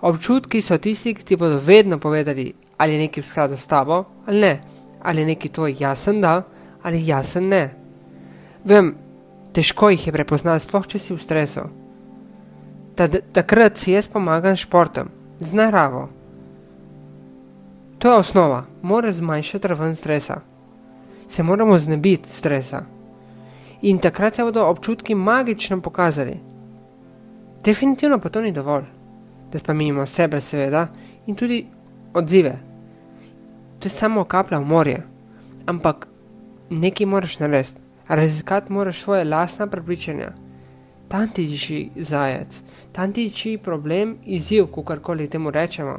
Občutki 0.00 0.62
so 0.62 0.78
tisti, 0.78 1.14
ki 1.14 1.24
ti 1.24 1.36
bodo 1.36 1.58
vedno 1.58 1.98
povedali, 1.98 2.52
ali 2.78 2.92
je 2.92 2.98
nekaj 2.98 3.22
v 3.22 3.26
skladu 3.26 3.56
s 3.56 3.66
tabo 3.66 4.04
ali 4.26 4.40
ne, 4.40 4.60
ali 5.02 5.24
nekaj 5.24 5.52
tvoj 5.52 5.76
jasen 5.78 6.20
da 6.20 6.42
ali 6.82 7.06
jasen 7.06 7.48
ne. 7.48 7.70
Vem, 8.64 8.94
težko 9.52 9.90
jih 9.90 10.06
je 10.06 10.12
prepoznati, 10.12 10.64
sploh 10.64 10.86
če 10.86 10.98
si 10.98 11.14
v 11.14 11.20
stresu. 11.20 11.66
Takrat 13.32 13.76
si 13.80 13.92
jaz 13.92 14.08
pomagam 14.08 14.56
športom, 14.56 15.08
z 15.40 15.56
naravo. 15.56 16.08
To 18.00 18.12
je 18.12 18.20
osnova, 18.20 18.64
mora 18.82 19.12
zmanjšati 19.12 19.68
raven 19.68 19.96
stresa. 19.96 20.40
Se 21.28 21.42
moramo 21.42 21.78
znebiti 21.78 22.28
stresa. 22.28 22.84
In 23.82 23.98
takrat 23.98 24.34
se 24.34 24.44
bodo 24.44 24.64
občutki 24.68 25.14
magično 25.14 25.80
pokazali. 25.80 26.40
Definitivno 27.64 28.18
pa 28.18 28.28
to 28.28 28.40
ni 28.40 28.52
dovolj 28.52 29.00
da 29.52 29.58
spremenimo 29.58 30.06
sebe, 30.06 30.40
seveda, 30.40 30.88
in 31.26 31.34
tudi 31.34 31.66
odzive. 32.14 32.58
To 33.80 33.86
je 33.86 33.90
samo 33.90 34.24
kaplja 34.24 34.58
v 34.58 34.66
morje, 34.66 35.02
ampak 35.66 36.06
nekaj 36.70 37.06
moraš 37.06 37.38
narediti, 37.38 37.80
raziskati 38.08 38.72
moraš 38.72 39.00
svoje 39.00 39.24
lastna 39.24 39.66
prepričanja. 39.66 40.32
Tam 41.08 41.28
tiči 41.28 41.90
zajec, 41.96 42.62
tam 42.92 43.12
tiči 43.12 43.58
problem, 43.64 44.18
izziv, 44.24 44.66
kakorkoli 44.66 45.30
temu 45.30 45.50
rečemo. 45.50 45.96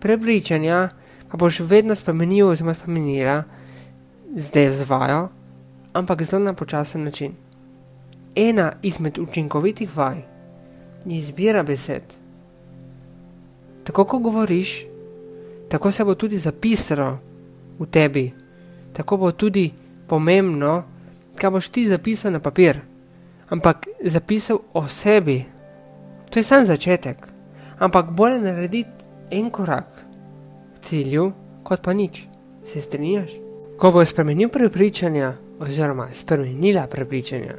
Prepričanja 0.00 0.88
pa 1.30 1.36
boš 1.36 1.60
vedno 1.60 1.94
spremenil, 1.94 2.48
oziroma 2.48 2.74
spremenila, 2.74 3.42
zdaj 4.36 4.68
vzvajo, 4.68 5.28
ampak 5.92 6.22
zelo 6.22 6.44
na 6.44 6.52
počasen 6.52 7.04
način. 7.04 7.32
Ena 8.34 8.72
izmed 8.82 9.18
učinkovitih 9.18 9.96
vaj 9.96 10.16
je 11.06 11.16
izbira 11.16 11.62
besed. 11.62 12.02
Tako 13.84 14.04
kot 14.04 14.22
govoriš, 14.22 14.86
tako 15.68 15.92
se 15.92 16.04
bo 16.04 16.14
tudi 16.14 16.38
zapisalo 16.38 17.18
v 17.78 17.86
tebi, 17.86 18.32
tako 18.92 19.16
bo 19.16 19.32
tudi 19.32 19.72
pomembno, 20.08 20.84
kaj 21.34 21.50
boš 21.50 21.68
ti 21.68 21.86
zapisal 21.88 22.32
na 22.32 22.40
papir. 22.40 22.80
Ampak 23.48 23.86
zapisal 24.02 24.58
o 24.74 24.88
sebi, 24.88 25.44
to 26.30 26.38
je 26.38 26.42
samo 26.42 26.66
začetek. 26.66 27.16
Ampak 27.78 28.10
bolje 28.10 28.40
narediti 28.40 29.06
en 29.30 29.50
korak 29.50 29.86
k 30.74 30.82
cilju, 30.82 31.32
kot 31.62 31.82
pa 31.82 31.92
nič. 31.92 32.26
Se 32.64 32.80
strinjaš? 32.80 33.30
Ko 33.78 33.92
boš 33.92 34.10
spremenil 34.10 34.48
prepričanja, 34.48 35.34
oziroma 35.60 36.08
spremenila 36.12 36.86
prepričanja, 36.86 37.54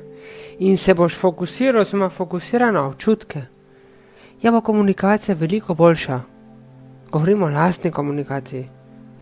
in 0.60 0.78
se 0.78 0.94
boš 0.94 1.16
fokusiral, 1.16 1.82
oziroma 1.82 2.10
fokusiral 2.10 2.74
na 2.74 2.88
občutke 2.88 3.46
je 4.42 4.52
pa 4.52 4.62
komunikacija 4.62 5.36
veliko 5.36 5.74
boljša. 5.74 6.22
Govorimo 7.12 7.46
o 7.46 7.50
lastni 7.50 7.92
komunikaciji, 7.92 8.70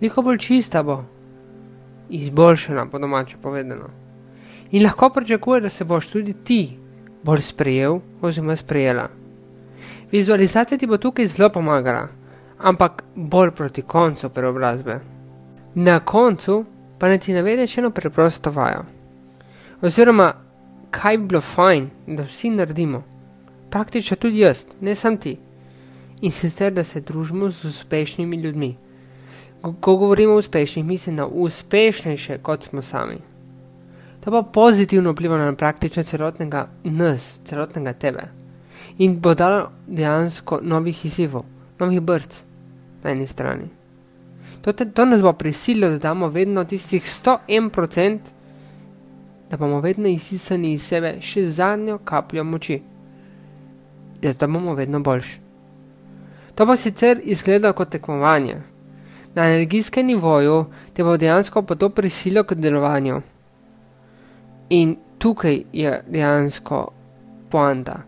veliko 0.01 0.21
bolj 0.21 0.37
čista 0.37 0.83
bo, 0.83 1.03
izboljšana, 2.09 2.85
po 2.85 2.99
domače 2.99 3.37
povedano. 3.41 3.89
In 4.71 4.83
lahko 4.83 5.09
pričakuje, 5.09 5.61
da 5.61 5.69
se 5.69 5.83
boš 5.83 6.07
tudi 6.07 6.33
ti 6.33 6.77
bolj 7.23 7.41
sprejel, 7.41 7.99
oziroma 8.21 8.55
sprejela. 8.55 9.07
Vizualizacija 10.11 10.77
ti 10.77 10.87
bo 10.87 10.97
tukaj 10.97 11.27
zelo 11.27 11.49
pomagala, 11.49 12.07
ampak 12.59 13.03
bolj 13.15 13.51
proti 13.51 13.81
koncu 13.81 14.29
preobrazbe. 14.29 14.99
Na 15.75 15.99
koncu 15.99 16.65
pa 16.99 17.09
ne 17.09 17.17
ti 17.17 17.33
navedeš 17.33 17.77
eno 17.77 17.89
preprosto 17.89 18.51
vajo. 18.51 18.85
Oziroma, 19.81 20.33
kaj 20.91 21.17
bi 21.17 21.27
bilo 21.27 21.41
fajn, 21.41 21.89
da 22.07 22.23
vsi 22.23 22.49
naredimo 22.49 23.03
praktično 23.75 24.17
tudi 24.17 24.39
jaz, 24.39 24.65
ne 24.81 24.95
samo 24.95 25.17
ti. 25.17 25.37
In 26.21 26.31
sicer, 26.31 26.73
da 26.73 26.83
se 26.83 27.01
družimo 27.01 27.49
z 27.49 27.65
uspešnimi 27.65 28.37
ljudmi. 28.37 28.75
Ko 29.61 29.95
govorimo 29.97 30.33
o 30.33 30.37
uspešnih, 30.37 30.85
mislim 30.85 31.15
na 31.15 31.27
uspešnejše, 31.27 32.37
kot 32.37 32.63
smo 32.63 32.81
sami. 32.81 33.17
To 34.23 34.31
pa 34.31 34.41
pozitivno 34.41 35.11
vpliva 35.11 35.37
na 35.37 35.55
praktično 35.55 36.03
celotnega 36.03 36.67
nas, 36.83 37.39
celotnega 37.45 37.93
tebe. 37.93 38.23
In 38.97 39.19
bo 39.19 39.33
dalo 39.35 39.69
dejansko 39.87 40.59
novih 40.63 41.05
izzivov, 41.05 41.43
novih 41.79 42.01
brc 42.01 42.41
na 43.03 43.11
eni 43.11 43.27
strani. 43.27 43.69
To, 44.61 44.73
te, 44.73 44.85
to 44.91 45.05
nas 45.05 45.21
bo 45.21 45.33
prisililo, 45.33 45.89
da 45.89 45.97
damo 45.97 46.27
vedno 46.27 46.63
tistih 46.63 47.03
101%, 47.03 48.19
da 49.49 49.57
bomo 49.57 49.79
vedno 49.79 50.07
izsisani 50.07 50.73
iz 50.73 50.87
sebe 50.87 51.17
še 51.21 51.45
zadnjo 51.45 51.97
kapljo 51.97 52.43
moči 52.43 52.81
da 54.33 54.47
bomo 54.47 54.73
vedno 54.73 54.99
boljši. 54.99 55.44
To 56.55 56.65
pa 56.65 56.75
sicer 56.75 57.19
izgleda 57.23 57.73
kot 57.73 57.89
tekmovanje. 57.89 58.61
Na 59.35 59.45
energijskem 59.45 60.05
nivoju 60.05 60.65
te 60.93 61.03
bo 61.03 61.17
dejansko 61.17 61.61
pa 61.61 61.75
to 61.75 61.89
prisilo 61.89 62.43
k 62.43 62.55
delovanju. 62.55 63.21
In 64.69 64.95
tukaj 65.17 65.63
je 65.73 66.03
dejansko 66.07 66.91
poanta. 67.49 68.01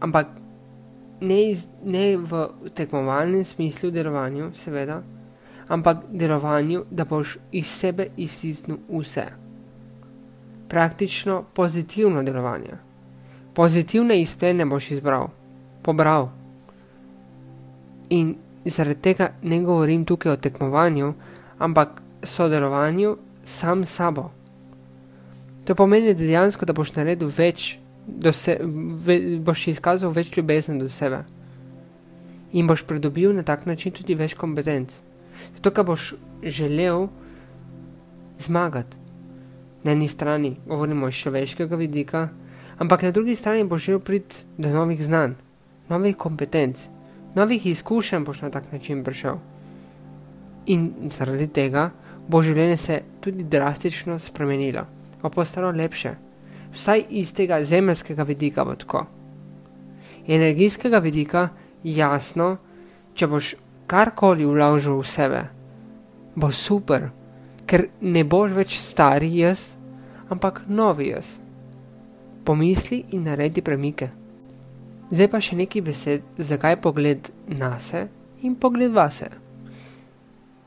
Ampak 0.00 0.26
ne, 1.20 1.50
iz, 1.50 1.66
ne 1.84 2.16
v 2.16 2.48
tekmovalnem 2.74 3.44
smislu 3.44 3.90
delovanju, 3.90 4.50
seveda, 4.56 5.02
ampak 5.68 6.04
delovanju, 6.12 6.84
da 6.90 7.04
boš 7.04 7.38
iz 7.52 7.66
sebe 7.66 8.08
iztisnil 8.16 8.78
vse. 8.88 9.26
Praktično 10.68 11.44
pozitivno 11.54 12.22
delovanje. 12.22 12.76
Pozitivne 13.54 14.20
izplene 14.20 14.66
boš 14.66 14.90
izbral 14.90 15.28
pobral. 15.82 16.39
In 18.10 18.34
zaradi 18.64 19.00
tega 19.00 19.32
ne 19.42 19.60
govorim 19.62 20.04
tukaj 20.04 20.32
o 20.32 20.36
tekmovanju, 20.36 21.14
ampak 21.58 22.02
sodelovanju 22.22 23.16
sam 23.44 23.84
s 23.86 23.96
sabo. 23.96 24.30
To 25.64 25.74
pomeni 25.74 26.14
da 26.14 26.18
dejansko, 26.18 26.66
da 26.66 26.72
boš 26.72 26.94
naredil 26.96 27.30
več, 27.36 27.78
se, 28.32 28.56
ve, 29.06 29.18
boš 29.38 29.68
izkazal 29.74 30.12
več 30.12 30.32
ljubezni 30.36 30.78
do 30.80 30.88
sebe. 30.88 31.22
In 32.52 32.66
boš 32.66 32.82
pridobil 32.82 33.32
na 33.36 33.42
tak 33.46 33.66
način 33.66 33.92
tudi 33.94 34.16
več 34.18 34.34
kompetenc. 34.34 34.96
Zato, 35.54 35.70
ker 35.70 35.86
boš 35.86 36.14
želel 36.42 37.06
zmagati. 38.38 38.96
Na 39.84 39.92
eni 39.92 40.08
strani 40.08 40.56
govorimo 40.66 41.08
iz 41.08 41.20
človeškega 41.22 41.76
vidika, 41.76 42.28
ampak 42.78 43.02
na 43.02 43.10
drugi 43.10 43.36
strani 43.36 43.64
boš 43.64 43.86
želel 43.86 44.00
priti 44.00 44.44
do 44.58 44.68
novih 44.68 45.04
znanj 45.04 45.38
novih 45.90 46.16
kompetenc, 46.16 46.78
novih 47.34 47.66
izkušenj 47.66 48.24
boš 48.24 48.42
na 48.42 48.50
tak 48.50 48.72
način 48.72 49.04
prišel. 49.04 49.36
In 50.66 50.90
zaradi 51.10 51.46
tega 51.48 51.90
bo 52.28 52.42
življenje 52.42 52.76
se 52.76 53.02
tudi 53.20 53.44
drastično 53.44 54.18
spremenilo, 54.18 54.84
bo 55.22 55.30
postalo 55.30 55.70
lepše. 55.70 56.14
Vsaj 56.72 57.04
iz 57.10 57.32
tega 57.34 57.62
zemeljskega 57.64 58.22
vidika 58.22 58.64
bo 58.64 58.74
tako. 58.74 59.06
Energijskega 60.28 60.98
vidika, 60.98 61.48
jasno, 61.82 62.56
če 63.14 63.26
boš 63.26 63.54
karkoli 63.90 64.46
vložil 64.46 65.00
v 65.00 65.06
sebe, 65.06 65.42
bo 66.36 66.52
super, 66.54 67.08
ker 67.66 67.88
ne 68.00 68.22
boš 68.24 68.54
več 68.54 68.76
stari 68.78 69.32
jaz, 69.40 69.72
ampak 70.30 70.62
novi 70.68 71.10
jaz. 71.10 71.38
Pomisli 72.44 73.04
in 73.16 73.26
naredi 73.26 73.62
premike. 73.62 74.19
Zdaj 75.10 75.28
pa 75.30 75.40
še 75.42 75.56
nekaj 75.58 75.82
besed, 75.82 76.26
zakaj 76.38 76.76
pogled 76.82 77.32
na 77.48 77.78
se 77.80 78.06
in 78.46 78.54
pogled 78.54 78.92
vase. 78.94 79.26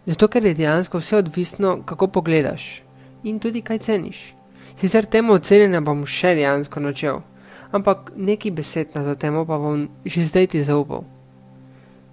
Zato, 0.06 0.28
ker 0.28 0.44
je 0.44 0.54
dejansko 0.54 1.00
vse 1.00 1.22
odvisno, 1.22 1.78
kako 1.88 2.10
pogledaš 2.20 2.84
in 3.24 3.40
tudi 3.40 3.62
kaj 3.64 3.80
ceniš. 3.80 4.34
Sicer 4.76 5.06
temu 5.08 5.38
ocenjenja 5.38 5.80
bom 5.80 6.04
še 6.04 6.34
dejansko 6.36 6.82
načel, 6.84 7.22
ampak 7.72 8.12
nekaj 8.16 8.52
besed 8.52 8.98
na 8.98 9.06
to 9.08 9.16
temo 9.16 9.46
pa 9.48 9.58
bom 9.58 9.88
že 10.06 10.26
zdaj 10.28 10.48
ti 10.52 10.64
zaupal. 10.64 11.06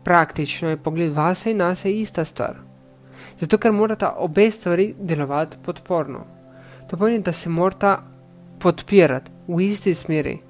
Praktično 0.05 0.71
je 0.71 0.77
pogled 0.77 1.13
vase 1.13 1.51
in 1.51 1.59
nase 1.59 1.91
ista 1.91 2.25
stvar. 2.25 2.61
Zato, 3.41 3.59
ker 3.59 3.73
morata 3.73 4.15
obe 4.19 4.51
stvari 4.51 4.95
delovati 4.99 5.59
podporno. 5.65 6.23
To 6.89 6.97
pomeni, 6.97 7.19
da 7.19 7.33
se 7.33 7.51
morata 7.51 7.99
podpirati 8.61 9.31
v 9.49 9.61
isti 9.67 9.95
smeri. 9.95 10.50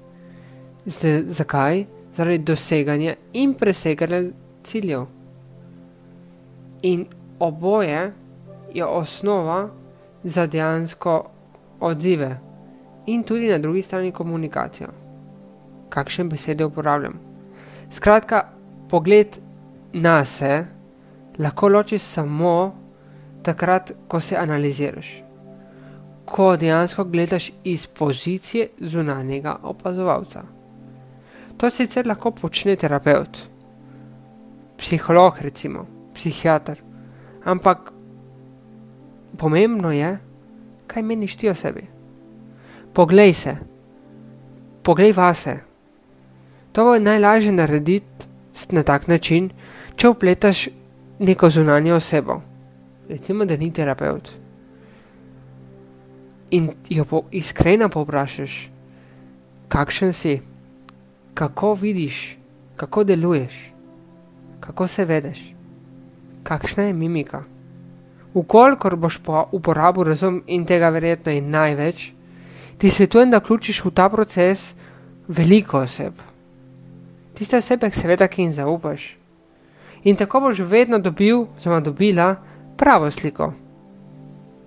Z, 0.85 1.23
zakaj? 1.27 1.85
Zaradi 2.13 2.37
doseganja 2.37 3.15
in 3.33 3.53
preseganja 3.53 4.21
ciljev. 4.63 5.05
In 6.81 7.05
oboje 7.39 8.13
je 8.73 8.85
osnova 8.85 9.69
za 10.23 10.47
dejansko 10.47 11.29
odzive 11.79 12.39
in 13.05 13.23
tudi 13.23 13.47
na 13.49 13.57
drugi 13.57 13.81
strani 13.81 14.11
komunikacijo. 14.11 14.87
Kakšne 15.89 16.23
besede 16.23 16.65
uporabljam? 16.65 17.19
Skratka, 17.89 18.43
pogled 18.89 19.39
na 19.93 20.25
se 20.25 20.65
lahko 21.39 21.69
ločiš 21.69 22.01
samo 22.01 22.75
takrat, 23.43 23.91
ko 24.07 24.19
se 24.19 24.35
analiziraš. 24.35 25.23
Ko 26.25 26.57
dejansko 26.57 27.03
gledaš 27.03 27.51
iz 27.63 27.87
pozicije 27.87 28.67
zunanjega 28.79 29.57
opazovalca. 29.63 30.60
To 31.61 31.69
sicer 31.69 32.07
lahko 32.09 32.31
počne 32.33 32.73
terapeut, 32.73 33.37
psiholog, 34.81 35.37
recimo, 35.45 35.85
psihiater. 36.17 36.81
Ampak 37.45 37.91
pomembno 39.37 39.91
je, 39.93 40.17
kaj 40.89 41.05
meniš 41.05 41.37
ti 41.37 41.49
o 41.49 41.53
sebi. 41.53 41.85
Poglej 42.97 43.33
se, 43.37 43.55
poglej 44.81 45.13
vase. 45.13 45.59
To 46.73 46.89
bo 46.89 46.97
najlažje 46.97 47.53
narediti 47.53 48.25
na 48.73 48.81
tak 48.81 49.05
način, 49.07 49.53
če 49.95 50.09
upletaš 50.09 50.67
neko 51.19 51.49
zunanjo 51.49 52.01
osebo, 52.01 52.41
recimo, 53.09 53.45
da 53.45 53.57
ni 53.57 53.69
terapeut. 53.69 54.33
In 56.57 56.73
jo 56.89 57.05
po, 57.05 57.27
iskreno 57.31 57.89
povprašaš, 57.89 58.63
kakšen 59.69 60.13
si 60.13 60.41
kako 61.33 61.73
vidiš, 61.73 62.37
kako 62.75 63.03
deluješ, 63.03 63.73
kako 64.59 64.87
se 64.87 65.05
vedeš, 65.05 65.53
kakšna 66.43 66.83
je 66.83 66.93
mimika. 66.93 67.43
Ukolikor 68.33 68.95
boš 68.95 69.17
pa 69.25 69.45
uporabil 69.51 70.03
razum 70.03 70.43
in 70.47 70.65
tega 70.65 70.89
verjetno 70.89 71.31
je 71.31 71.41
največ, 71.41 72.11
ti 72.77 72.89
svetujem, 72.89 73.31
da 73.31 73.37
vključiš 73.37 73.83
v 73.85 73.91
ta 73.91 74.09
proces 74.09 74.73
veliko 75.27 75.79
oseb. 75.79 76.13
Tiste 77.33 77.57
osebe, 77.57 77.91
seveda, 77.91 78.27
ki 78.27 78.41
jim 78.41 78.51
zaupaš. 78.51 79.17
In 80.03 80.15
tako 80.15 80.39
boš 80.39 80.59
vedno 80.59 80.99
dobil, 80.99 81.45
oziroma 81.57 81.81
dobila, 81.81 82.35
pravo 82.77 83.11
sliko. 83.11 83.53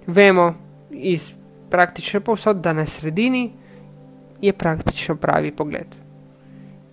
Vemo 0.07 0.55
iz 0.91 1.33
praktične 1.71 2.21
povsod, 2.21 2.61
da 2.61 2.73
na 2.73 2.87
sredini 2.87 3.53
je 4.41 4.53
praktično 4.53 5.17
pravi 5.17 5.51
pogled 5.51 6.04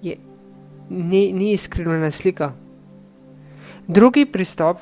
je, 0.01 0.17
ni, 0.89 1.33
ni 1.33 1.51
iskrena 1.53 2.11
slika. 2.11 2.53
Drugi 3.87 4.25
pristop, 4.25 4.79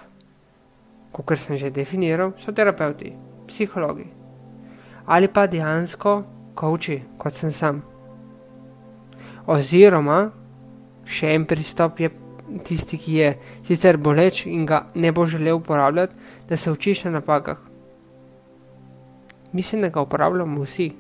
kot 1.12 1.38
sem 1.38 1.58
že 1.58 1.72
definiral, 1.74 2.34
so 2.38 2.52
terapeuti, 2.52 3.14
psihologi 3.48 4.20
ali 5.10 5.28
pa 5.28 5.48
dejansko 5.48 6.24
koči, 6.56 7.02
kot 7.18 7.34
sem 7.34 7.52
sam. 7.52 7.82
Oziroma, 9.50 10.20
še 11.10 11.32
en 11.34 11.48
pristop 11.50 11.98
je 12.04 12.12
tisti, 12.66 13.00
ki 13.02 13.16
je 13.18 13.32
sicer 13.66 13.98
boleč 13.98 14.44
in 14.46 14.68
ga 14.70 14.84
ne 14.94 15.10
bo 15.12 15.26
želel 15.26 15.58
uporabljati, 15.58 16.14
da 16.50 16.58
se 16.58 16.72
učiš 16.72 17.04
na 17.08 17.16
napakah. 17.18 17.58
Mislim, 19.54 19.82
da 19.82 19.90
ga 19.90 20.06
uporabljamo 20.06 20.62
vsi. 20.62 20.92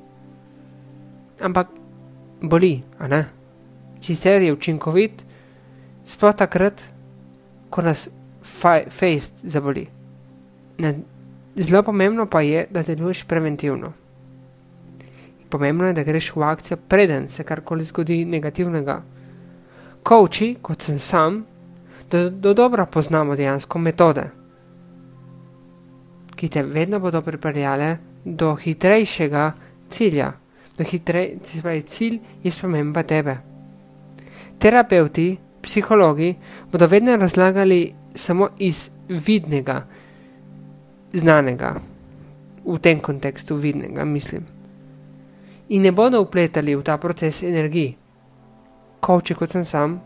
Ampak 1.46 1.70
boli, 2.42 2.80
a 2.98 3.08
ne? 3.08 3.26
Sicer 4.02 4.42
je 4.42 4.54
učinkovit, 4.54 5.24
sploh 6.04 6.36
takrat, 6.36 6.82
ko 7.70 7.82
nas 7.82 8.10
face 8.42 9.34
zaboli. 9.44 9.88
Ne, 10.78 10.94
zelo 11.56 11.84
pomembno 11.84 12.26
pa 12.26 12.42
je, 12.42 12.66
da 12.70 12.84
deluješ 12.84 13.24
preventivno. 13.24 13.94
Pomembno 15.50 15.88
je, 15.88 15.94
da 15.94 16.04
greš 16.04 16.32
v 16.36 16.44
akcijo, 16.44 16.78
preden 16.78 17.30
se 17.30 17.44
karkoli 17.44 17.84
zgodi 17.84 18.26
negativnega. 18.26 19.02
Koči, 20.04 20.56
kot 20.62 20.82
sem 20.82 21.00
sam, 21.00 21.46
da 22.12 22.30
do 22.30 22.54
dobro 22.54 22.86
poznamo 22.86 23.36
dejansko 23.36 23.80
metode, 23.80 24.30
ki 26.36 26.48
te 26.48 26.64
vedno 26.64 27.00
bodo 27.00 27.22
pripeljale 27.22 27.98
do 28.26 28.56
hitrejšega 28.56 29.52
cilja. 29.90 30.32
Do 30.78 30.84
hitrejšega 30.84 31.82
cilja 31.82 32.20
je 32.44 32.52
sprememba 32.52 33.04
tebe. 33.04 33.49
Terapeuti, 34.60 35.38
psihologi 35.62 36.36
bodo 36.72 36.88
vedno 36.88 37.16
razlagali 37.16 37.94
samo 38.16 38.50
iz 38.58 38.90
vidnega, 39.10 39.86
znanega, 41.14 41.76
v 42.66 42.78
tem 42.80 43.00
kontekstu 43.00 43.56
vidnega, 43.56 44.06
mislim. 44.06 44.44
In 45.70 45.82
ne 45.82 45.92
bodo 45.92 46.22
upletali 46.22 46.76
v 46.76 46.84
ta 46.84 46.98
proces 46.98 47.44
energiji. 47.44 47.96
Kovči, 49.00 49.36
kot 49.36 49.50
sem 49.50 49.66
sam, 49.66 50.00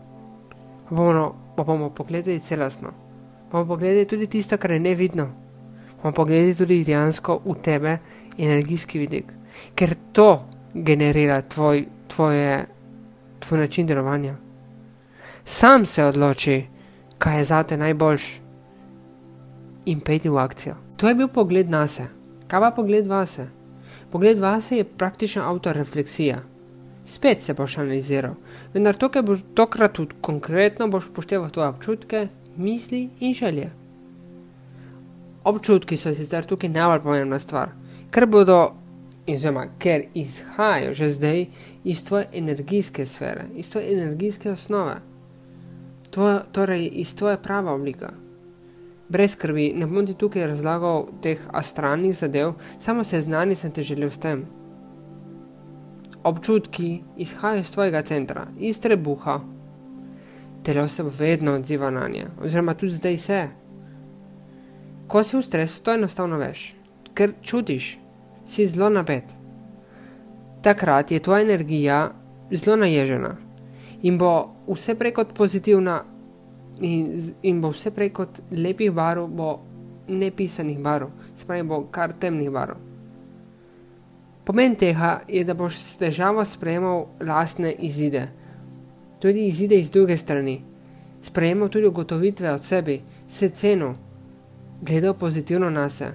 pa 0.88 0.94
bomo, 0.94 1.34
pa 1.56 1.64
bomo 1.64 1.90
pogledali 1.90 2.40
celostno. 2.40 2.92
Bomo 3.50 3.66
pogledali 3.66 4.06
tudi 4.06 4.26
tisto, 4.26 4.58
kar 4.58 4.70
je 4.70 4.80
nevidno. 4.80 5.28
Bomo 6.02 6.14
pogledali 6.14 6.54
tudi 6.54 6.84
dejansko 6.84 7.40
v 7.44 7.56
tebe 7.62 7.98
energijski 8.38 8.98
vidik. 8.98 9.32
Ker 9.74 9.96
to 10.12 10.46
generira 10.74 11.40
tvoj, 11.42 11.86
tvoje, 12.08 12.66
tvoj 13.40 13.60
način 13.60 13.86
delovanja 13.86 14.43
sam 15.44 15.86
se 15.86 16.04
odloči, 16.04 16.64
kaj 17.18 17.38
je 17.38 17.44
zate 17.44 17.76
najboljš, 17.76 18.44
in 19.84 20.00
pejti 20.00 20.28
v 20.28 20.38
akcijo. 20.38 20.74
To 20.96 21.08
je 21.08 21.14
bil 21.14 21.28
pogled 21.28 21.70
na 21.70 21.86
sebe. 21.88 22.08
Kaj 22.48 22.60
pa 22.60 22.70
pogled 22.70 23.06
vase? 23.06 23.46
Pogled 24.10 24.38
vase 24.38 24.76
je 24.76 24.84
praktična 24.84 25.48
autorefleksija. 25.48 26.38
Spet 27.04 27.42
se 27.42 27.54
boš 27.54 27.78
analiziral, 27.78 28.34
vendar 28.72 28.96
tukaj 28.96 29.22
boš 29.22 29.42
tokrat 29.54 29.92
tudi 29.92 30.14
konkretno 30.20 30.88
boš 30.88 31.08
upošteval 31.10 31.50
tvoje 31.50 31.68
občutke, 31.68 32.28
misli 32.56 33.08
in 33.20 33.34
želje. 33.34 33.70
Občutki 35.44 35.96
so 35.96 36.14
sicer 36.14 36.46
tukaj 36.46 36.70
najbolj 36.70 37.02
pomembna 37.02 37.38
stvar, 37.38 37.74
ker 38.10 38.26
bodo, 38.26 38.74
izvema, 39.26 39.66
ker 39.78 40.06
izhajajo 40.14 40.92
že 40.92 41.08
zdaj 41.10 41.46
iz 41.84 42.04
tvoje 42.04 42.28
energijske 42.32 43.06
sfere, 43.06 43.44
iz 43.54 43.70
tvoje 43.70 43.92
energijske 43.92 44.50
osnove 44.50 45.00
tvoja, 46.14 46.42
torej 46.52 46.90
iz 46.92 47.14
tvoje 47.14 47.42
prava 47.42 47.72
oblika. 47.72 48.12
Brez 49.08 49.32
skrbi, 49.32 49.72
ne 49.76 49.86
bom 49.86 50.06
ti 50.06 50.14
tukaj 50.14 50.46
razlagal 50.46 51.08
teh 51.22 51.40
astralnih 51.52 52.14
zadev, 52.16 52.54
samo 52.80 53.04
seznani 53.04 53.54
sem 53.54 53.72
te 53.72 53.82
želel 53.82 54.10
s 54.10 54.18
tem. 54.18 54.44
Občutki 56.24 57.02
izhajajo 57.16 57.60
iz 57.60 57.72
tvojega 57.72 58.02
centra, 58.02 58.46
iz 58.58 58.80
trebuha. 58.80 59.40
Telo 60.64 60.88
se 60.88 61.02
vedno 61.18 61.58
odziva 61.58 61.90
na 61.90 62.08
nje, 62.08 62.26
oziroma 62.42 62.74
tudi 62.74 62.92
zdaj 62.92 63.18
se. 63.18 63.48
Ko 65.08 65.22
si 65.22 65.36
v 65.36 65.42
stresu, 65.42 65.82
to 65.82 65.92
enostavno 65.92 66.38
veš, 66.40 66.74
ker 67.14 67.34
čutiš, 67.42 67.98
si 68.46 68.66
zelo 68.66 68.88
napet. 68.88 69.24
Takrat 70.62 71.10
je 71.10 71.20
tvoja 71.20 71.42
energija 71.42 72.12
zelo 72.50 72.76
naježena 72.76 73.43
in 74.04 74.18
bo 74.18 74.32
vse 74.68 74.94
prej 75.00 75.14
kot 75.16 75.32
pozitivna, 75.34 76.02
in, 76.80 77.34
in 77.42 77.60
bo 77.60 77.70
vse 77.72 77.90
prej 77.94 78.12
kot 78.12 78.40
lepih 78.52 78.92
barov, 78.92 79.30
bo 79.32 79.48
nepisanih 80.08 80.78
barov, 80.78 81.10
se 81.34 81.46
pravi, 81.48 81.64
bo 81.68 81.86
kar 81.90 82.12
temnih 82.12 82.50
barov. 82.52 82.80
Pomen 84.44 84.76
tega 84.76 85.22
je, 85.28 85.44
da 85.44 85.54
boš 85.56 85.78
s 85.80 85.96
težavo 85.96 86.44
sprejemal 86.44 87.06
lastne 87.24 87.72
izide, 87.72 88.26
tudi 89.20 89.46
izide 89.48 89.78
iz 89.80 89.88
druge 89.90 90.16
strani, 90.20 90.58
sprejemal 91.24 91.72
tudi 91.72 91.88
ugotovitve 91.88 92.52
od 92.52 92.64
sebe, 92.64 92.98
se 93.28 93.48
ceno, 93.48 93.94
gledal 94.82 95.14
pozitivno 95.14 95.70
na 95.70 95.88
se. 95.90 96.12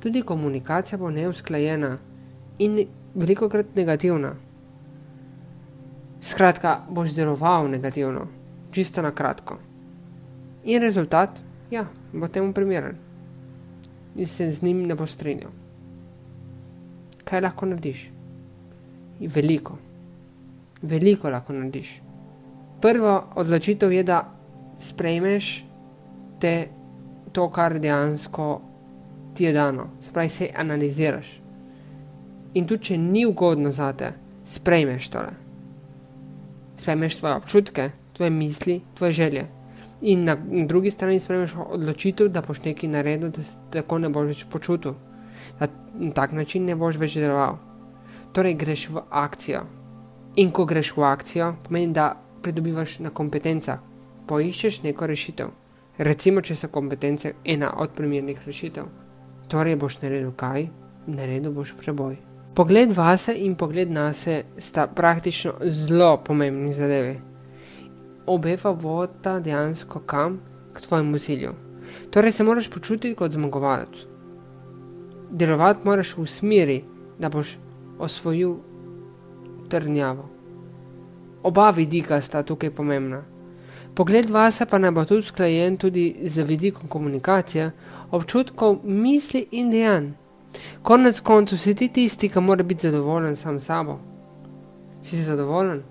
Tudi 0.00 0.22
komunikacija 0.22 0.98
bo 0.98 1.10
neusklajena 1.10 1.96
in 2.58 2.84
veliko 3.14 3.48
krat 3.48 3.66
negativna. 3.76 4.34
Skratka, 6.20 6.80
boš 6.90 7.14
deloval 7.16 7.70
negativno, 7.70 8.26
čisto 8.70 9.02
na 9.02 9.10
kratko. 9.10 9.56
In 10.64 10.82
rezultat, 10.82 11.30
ja, 11.70 11.86
bo 12.12 12.28
temu 12.28 12.52
primeren. 12.52 12.96
In 14.16 14.26
se 14.26 14.52
z 14.52 14.62
njim 14.62 14.82
ne 14.86 14.94
bo 14.94 15.06
strinjal. 15.06 15.50
Kaj 17.24 17.40
lahko 17.40 17.66
narediš? 17.66 18.10
Veliko. 19.20 19.78
Veliko 20.82 21.30
lahko 21.30 21.52
narediš. 21.52 22.00
Prva 22.80 23.32
odločitev 23.36 23.92
je, 23.92 24.02
da 24.04 24.24
sprejmeš 24.78 25.64
te, 26.40 26.68
to, 27.32 27.48
kar 27.50 27.78
dejansko 27.78 28.60
ti 29.34 29.44
je 29.44 29.52
dano. 29.52 29.88
Pravi, 30.12 30.28
se 30.28 30.50
analiziraš. 30.56 31.40
In 32.54 32.66
tudi, 32.66 32.84
če 32.84 32.98
ni 32.98 33.26
ugodno 33.26 33.72
za 33.72 33.92
te, 33.92 34.12
sprejmeš 34.44 35.08
tole. 35.08 35.49
Sprejmeš 36.80 37.20
tvoje 37.20 37.34
občutke, 37.36 37.90
tvoje 38.16 38.30
misli, 38.30 38.80
tvoje 38.96 39.12
želje. 39.12 39.46
In 40.00 40.24
na, 40.24 40.36
drugi 40.66 40.90
strani 40.90 41.20
sprejmeš 41.20 41.54
odločitev, 41.68 42.28
da 42.28 42.40
boš 42.40 42.62
nekaj 42.64 42.88
naredil, 42.88 43.28
da 43.30 43.42
se 43.42 43.58
tako 43.72 43.98
ne 43.98 44.08
boš 44.08 44.30
več 44.32 44.44
počutil. 44.48 44.94
Da 45.58 45.68
na 45.94 46.12
tak 46.16 46.32
način 46.32 46.64
ne 46.64 46.76
boš 46.76 46.96
več 46.96 47.18
deloval. 47.20 47.58
Torej, 48.32 48.54
greš 48.54 48.88
v 48.88 49.02
akcijo. 49.10 49.66
In 50.36 50.50
ko 50.50 50.64
greš 50.64 50.94
v 50.96 51.04
akcijo, 51.04 51.52
pomeni, 51.66 51.92
da 51.92 52.14
pridobivaš 52.42 52.98
na 53.04 53.10
kompetencah, 53.10 53.82
poiščeš 54.28 54.82
neko 54.86 55.06
rešitev. 55.10 55.52
Recimo, 55.98 56.40
če 56.40 56.56
so 56.56 56.72
kompetence 56.72 57.34
ena 57.44 57.74
od 57.76 57.92
primernih 57.92 58.40
rešitev. 58.46 58.88
Torej, 59.52 59.76
boš 59.76 60.00
naredil 60.00 60.32
kaj? 60.32 60.70
Naredil 61.10 61.52
boš 61.52 61.74
preboj. 61.76 62.29
Pogled 62.54 62.92
vase 62.92 63.34
in 63.34 63.54
pogled 63.54 63.90
na 63.90 64.12
se 64.12 64.44
sta 64.58 64.86
praktično 64.86 65.52
zelo 65.62 66.16
pomembni 66.16 66.74
zadevi. 66.74 67.20
Obe 68.26 68.56
pa 68.56 68.70
vodita 68.70 69.40
dejansko 69.40 70.00
kam 70.06 70.40
k 70.74 70.80
tvojemu 70.80 71.18
cilju. 71.18 71.52
Torej 72.10 72.32
se 72.32 72.44
moraš 72.44 72.70
počutiti 72.70 73.14
kot 73.14 73.32
zmagovalec. 73.32 74.06
Delovati 75.30 75.80
moraš 75.84 76.16
v 76.16 76.26
smeri, 76.26 76.84
da 77.18 77.28
boš 77.28 77.58
osvojil 77.98 78.56
trdnjavo. 79.68 80.28
Oba 81.42 81.70
vidika 81.70 82.20
sta 82.20 82.42
tukaj 82.42 82.70
pomembna. 82.70 83.22
Pogled 83.94 84.30
vase 84.30 84.66
pa 84.66 84.78
naj 84.78 84.90
bo 84.90 85.04
tudi 85.04 85.22
sklejen 85.22 85.76
tudi 85.76 86.16
z 86.24 86.42
vidikom 86.42 86.88
komunikacije, 86.88 87.70
občutkov, 88.10 88.80
misli 88.84 89.46
in 89.50 89.70
dejanj. 89.70 90.19
Konec 90.82 91.20
koncev 91.20 91.58
si 91.58 91.74
ti 91.74 91.88
tisti, 91.88 92.28
ki 92.28 92.40
mora 92.40 92.62
biti 92.62 92.88
zadovoljen 92.88 93.36
sam 93.36 93.60
s 93.60 93.64
sabo. 93.64 93.98
Si 95.02 95.22
zadovoljen? 95.22 95.82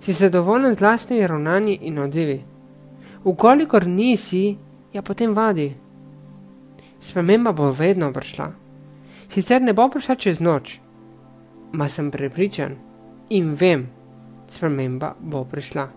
Si 0.00 0.12
zadovoljen 0.12 0.74
z 0.74 0.80
vlastnimi 0.80 1.26
ravnanji 1.26 1.78
in 1.82 1.98
odzivi? 1.98 2.44
Ukolikor 3.24 3.86
nisi, 3.86 4.56
ja 4.92 5.02
potem 5.02 5.34
vadi. 5.34 5.74
Sprememba 7.00 7.52
bo 7.52 7.70
vedno 7.72 8.12
prišla. 8.12 8.52
Sicer 9.28 9.62
ne 9.62 9.72
bo 9.72 9.88
prišla 9.88 10.14
čez 10.14 10.40
noč, 10.40 10.80
ma 11.72 11.88
sem 11.88 12.10
prepričan 12.10 12.76
in 13.30 13.54
vem, 13.54 13.88
sprememba 14.48 15.14
bo 15.20 15.44
prišla. 15.44 15.88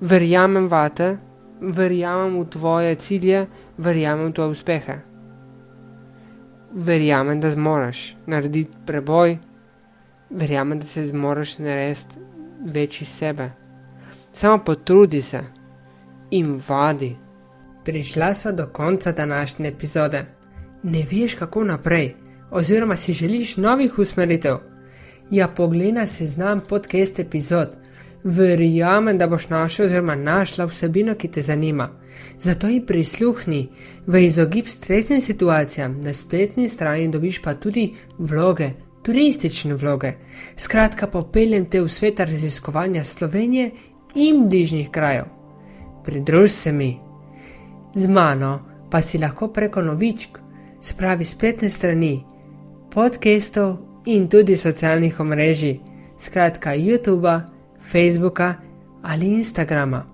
Verjamem 0.00 0.68
vate, 0.68 1.16
verjamem 1.60 2.40
v 2.40 2.48
tvoje 2.50 2.94
cilje, 2.94 3.46
verjamem 3.78 4.32
v 4.32 4.32
tvoje 4.32 4.50
uspehe 4.50 5.13
verjamem, 6.74 7.40
da 7.40 7.50
zmoriš 7.50 8.16
narediti 8.26 8.76
preboj, 8.86 9.38
verjamem, 10.30 10.78
da 10.78 10.86
se 10.86 11.06
zmoriš 11.06 11.58
narediti 11.58 12.18
večji 12.64 13.06
sebe. 13.06 13.50
Samo 14.32 14.58
potrudi 14.64 15.22
se 15.22 15.40
in 16.30 16.60
vadi. 16.68 17.16
Prišla 17.84 18.34
so 18.34 18.52
do 18.52 18.66
konca 18.66 19.12
današnje 19.12 19.68
epizode. 19.68 20.24
Ne 20.82 21.04
veš, 21.10 21.34
kako 21.34 21.64
naprej, 21.64 22.14
oziroma 22.50 22.96
si 22.96 23.12
želiš 23.12 23.56
novih 23.56 23.98
usmeritev. 23.98 24.56
Ja, 25.30 25.48
poglej 25.48 26.06
se 26.06 26.26
znam 26.26 26.60
podcast 26.68 27.18
epizod. 27.18 27.68
Verjamem, 28.24 29.18
da 29.18 29.26
boš 29.26 29.48
našel 29.48 29.86
oziroma 29.86 30.14
našla 30.14 30.64
vsebino, 30.64 31.14
ki 31.14 31.28
te 31.28 31.40
zanima. 31.40 31.88
Zato 32.40 32.68
ji 32.68 32.86
prisluhni 32.86 33.68
v 34.06 34.24
izogib 34.24 34.68
stresnim 34.68 35.20
situacijam, 35.20 36.00
na 36.00 36.12
spletni 36.12 36.68
strani 36.68 37.08
dobiš 37.08 37.42
pa 37.42 37.54
tudi 37.54 37.94
vloge, 38.18 38.70
turistične 39.02 39.74
vloge. 39.74 40.12
Skratka, 40.56 41.06
popeljem 41.06 41.64
te 41.70 41.80
v 41.80 41.88
svet 41.88 42.20
raziskovanja 42.20 43.04
Slovenije 43.04 43.70
in 44.14 44.48
bližnjih 44.48 44.90
krajev. 44.90 45.24
Pridruž 46.04 46.50
se 46.50 46.72
mi. 46.72 46.98
Z 47.94 48.08
mano 48.08 48.60
pa 48.90 49.00
si 49.02 49.18
lahko 49.18 49.48
preko 49.48 49.82
novičk, 49.82 50.38
spravi 50.80 51.24
spletne 51.24 51.70
strani, 51.70 52.24
podcastov 52.92 53.76
in 54.06 54.28
tudi 54.28 54.56
socialnih 54.56 55.20
omrežij, 55.20 55.78
skratka 56.18 56.76
YouTube, 56.76 57.40
Facebooka 57.90 58.54
ali 59.02 59.26
Instagrama 59.26 60.13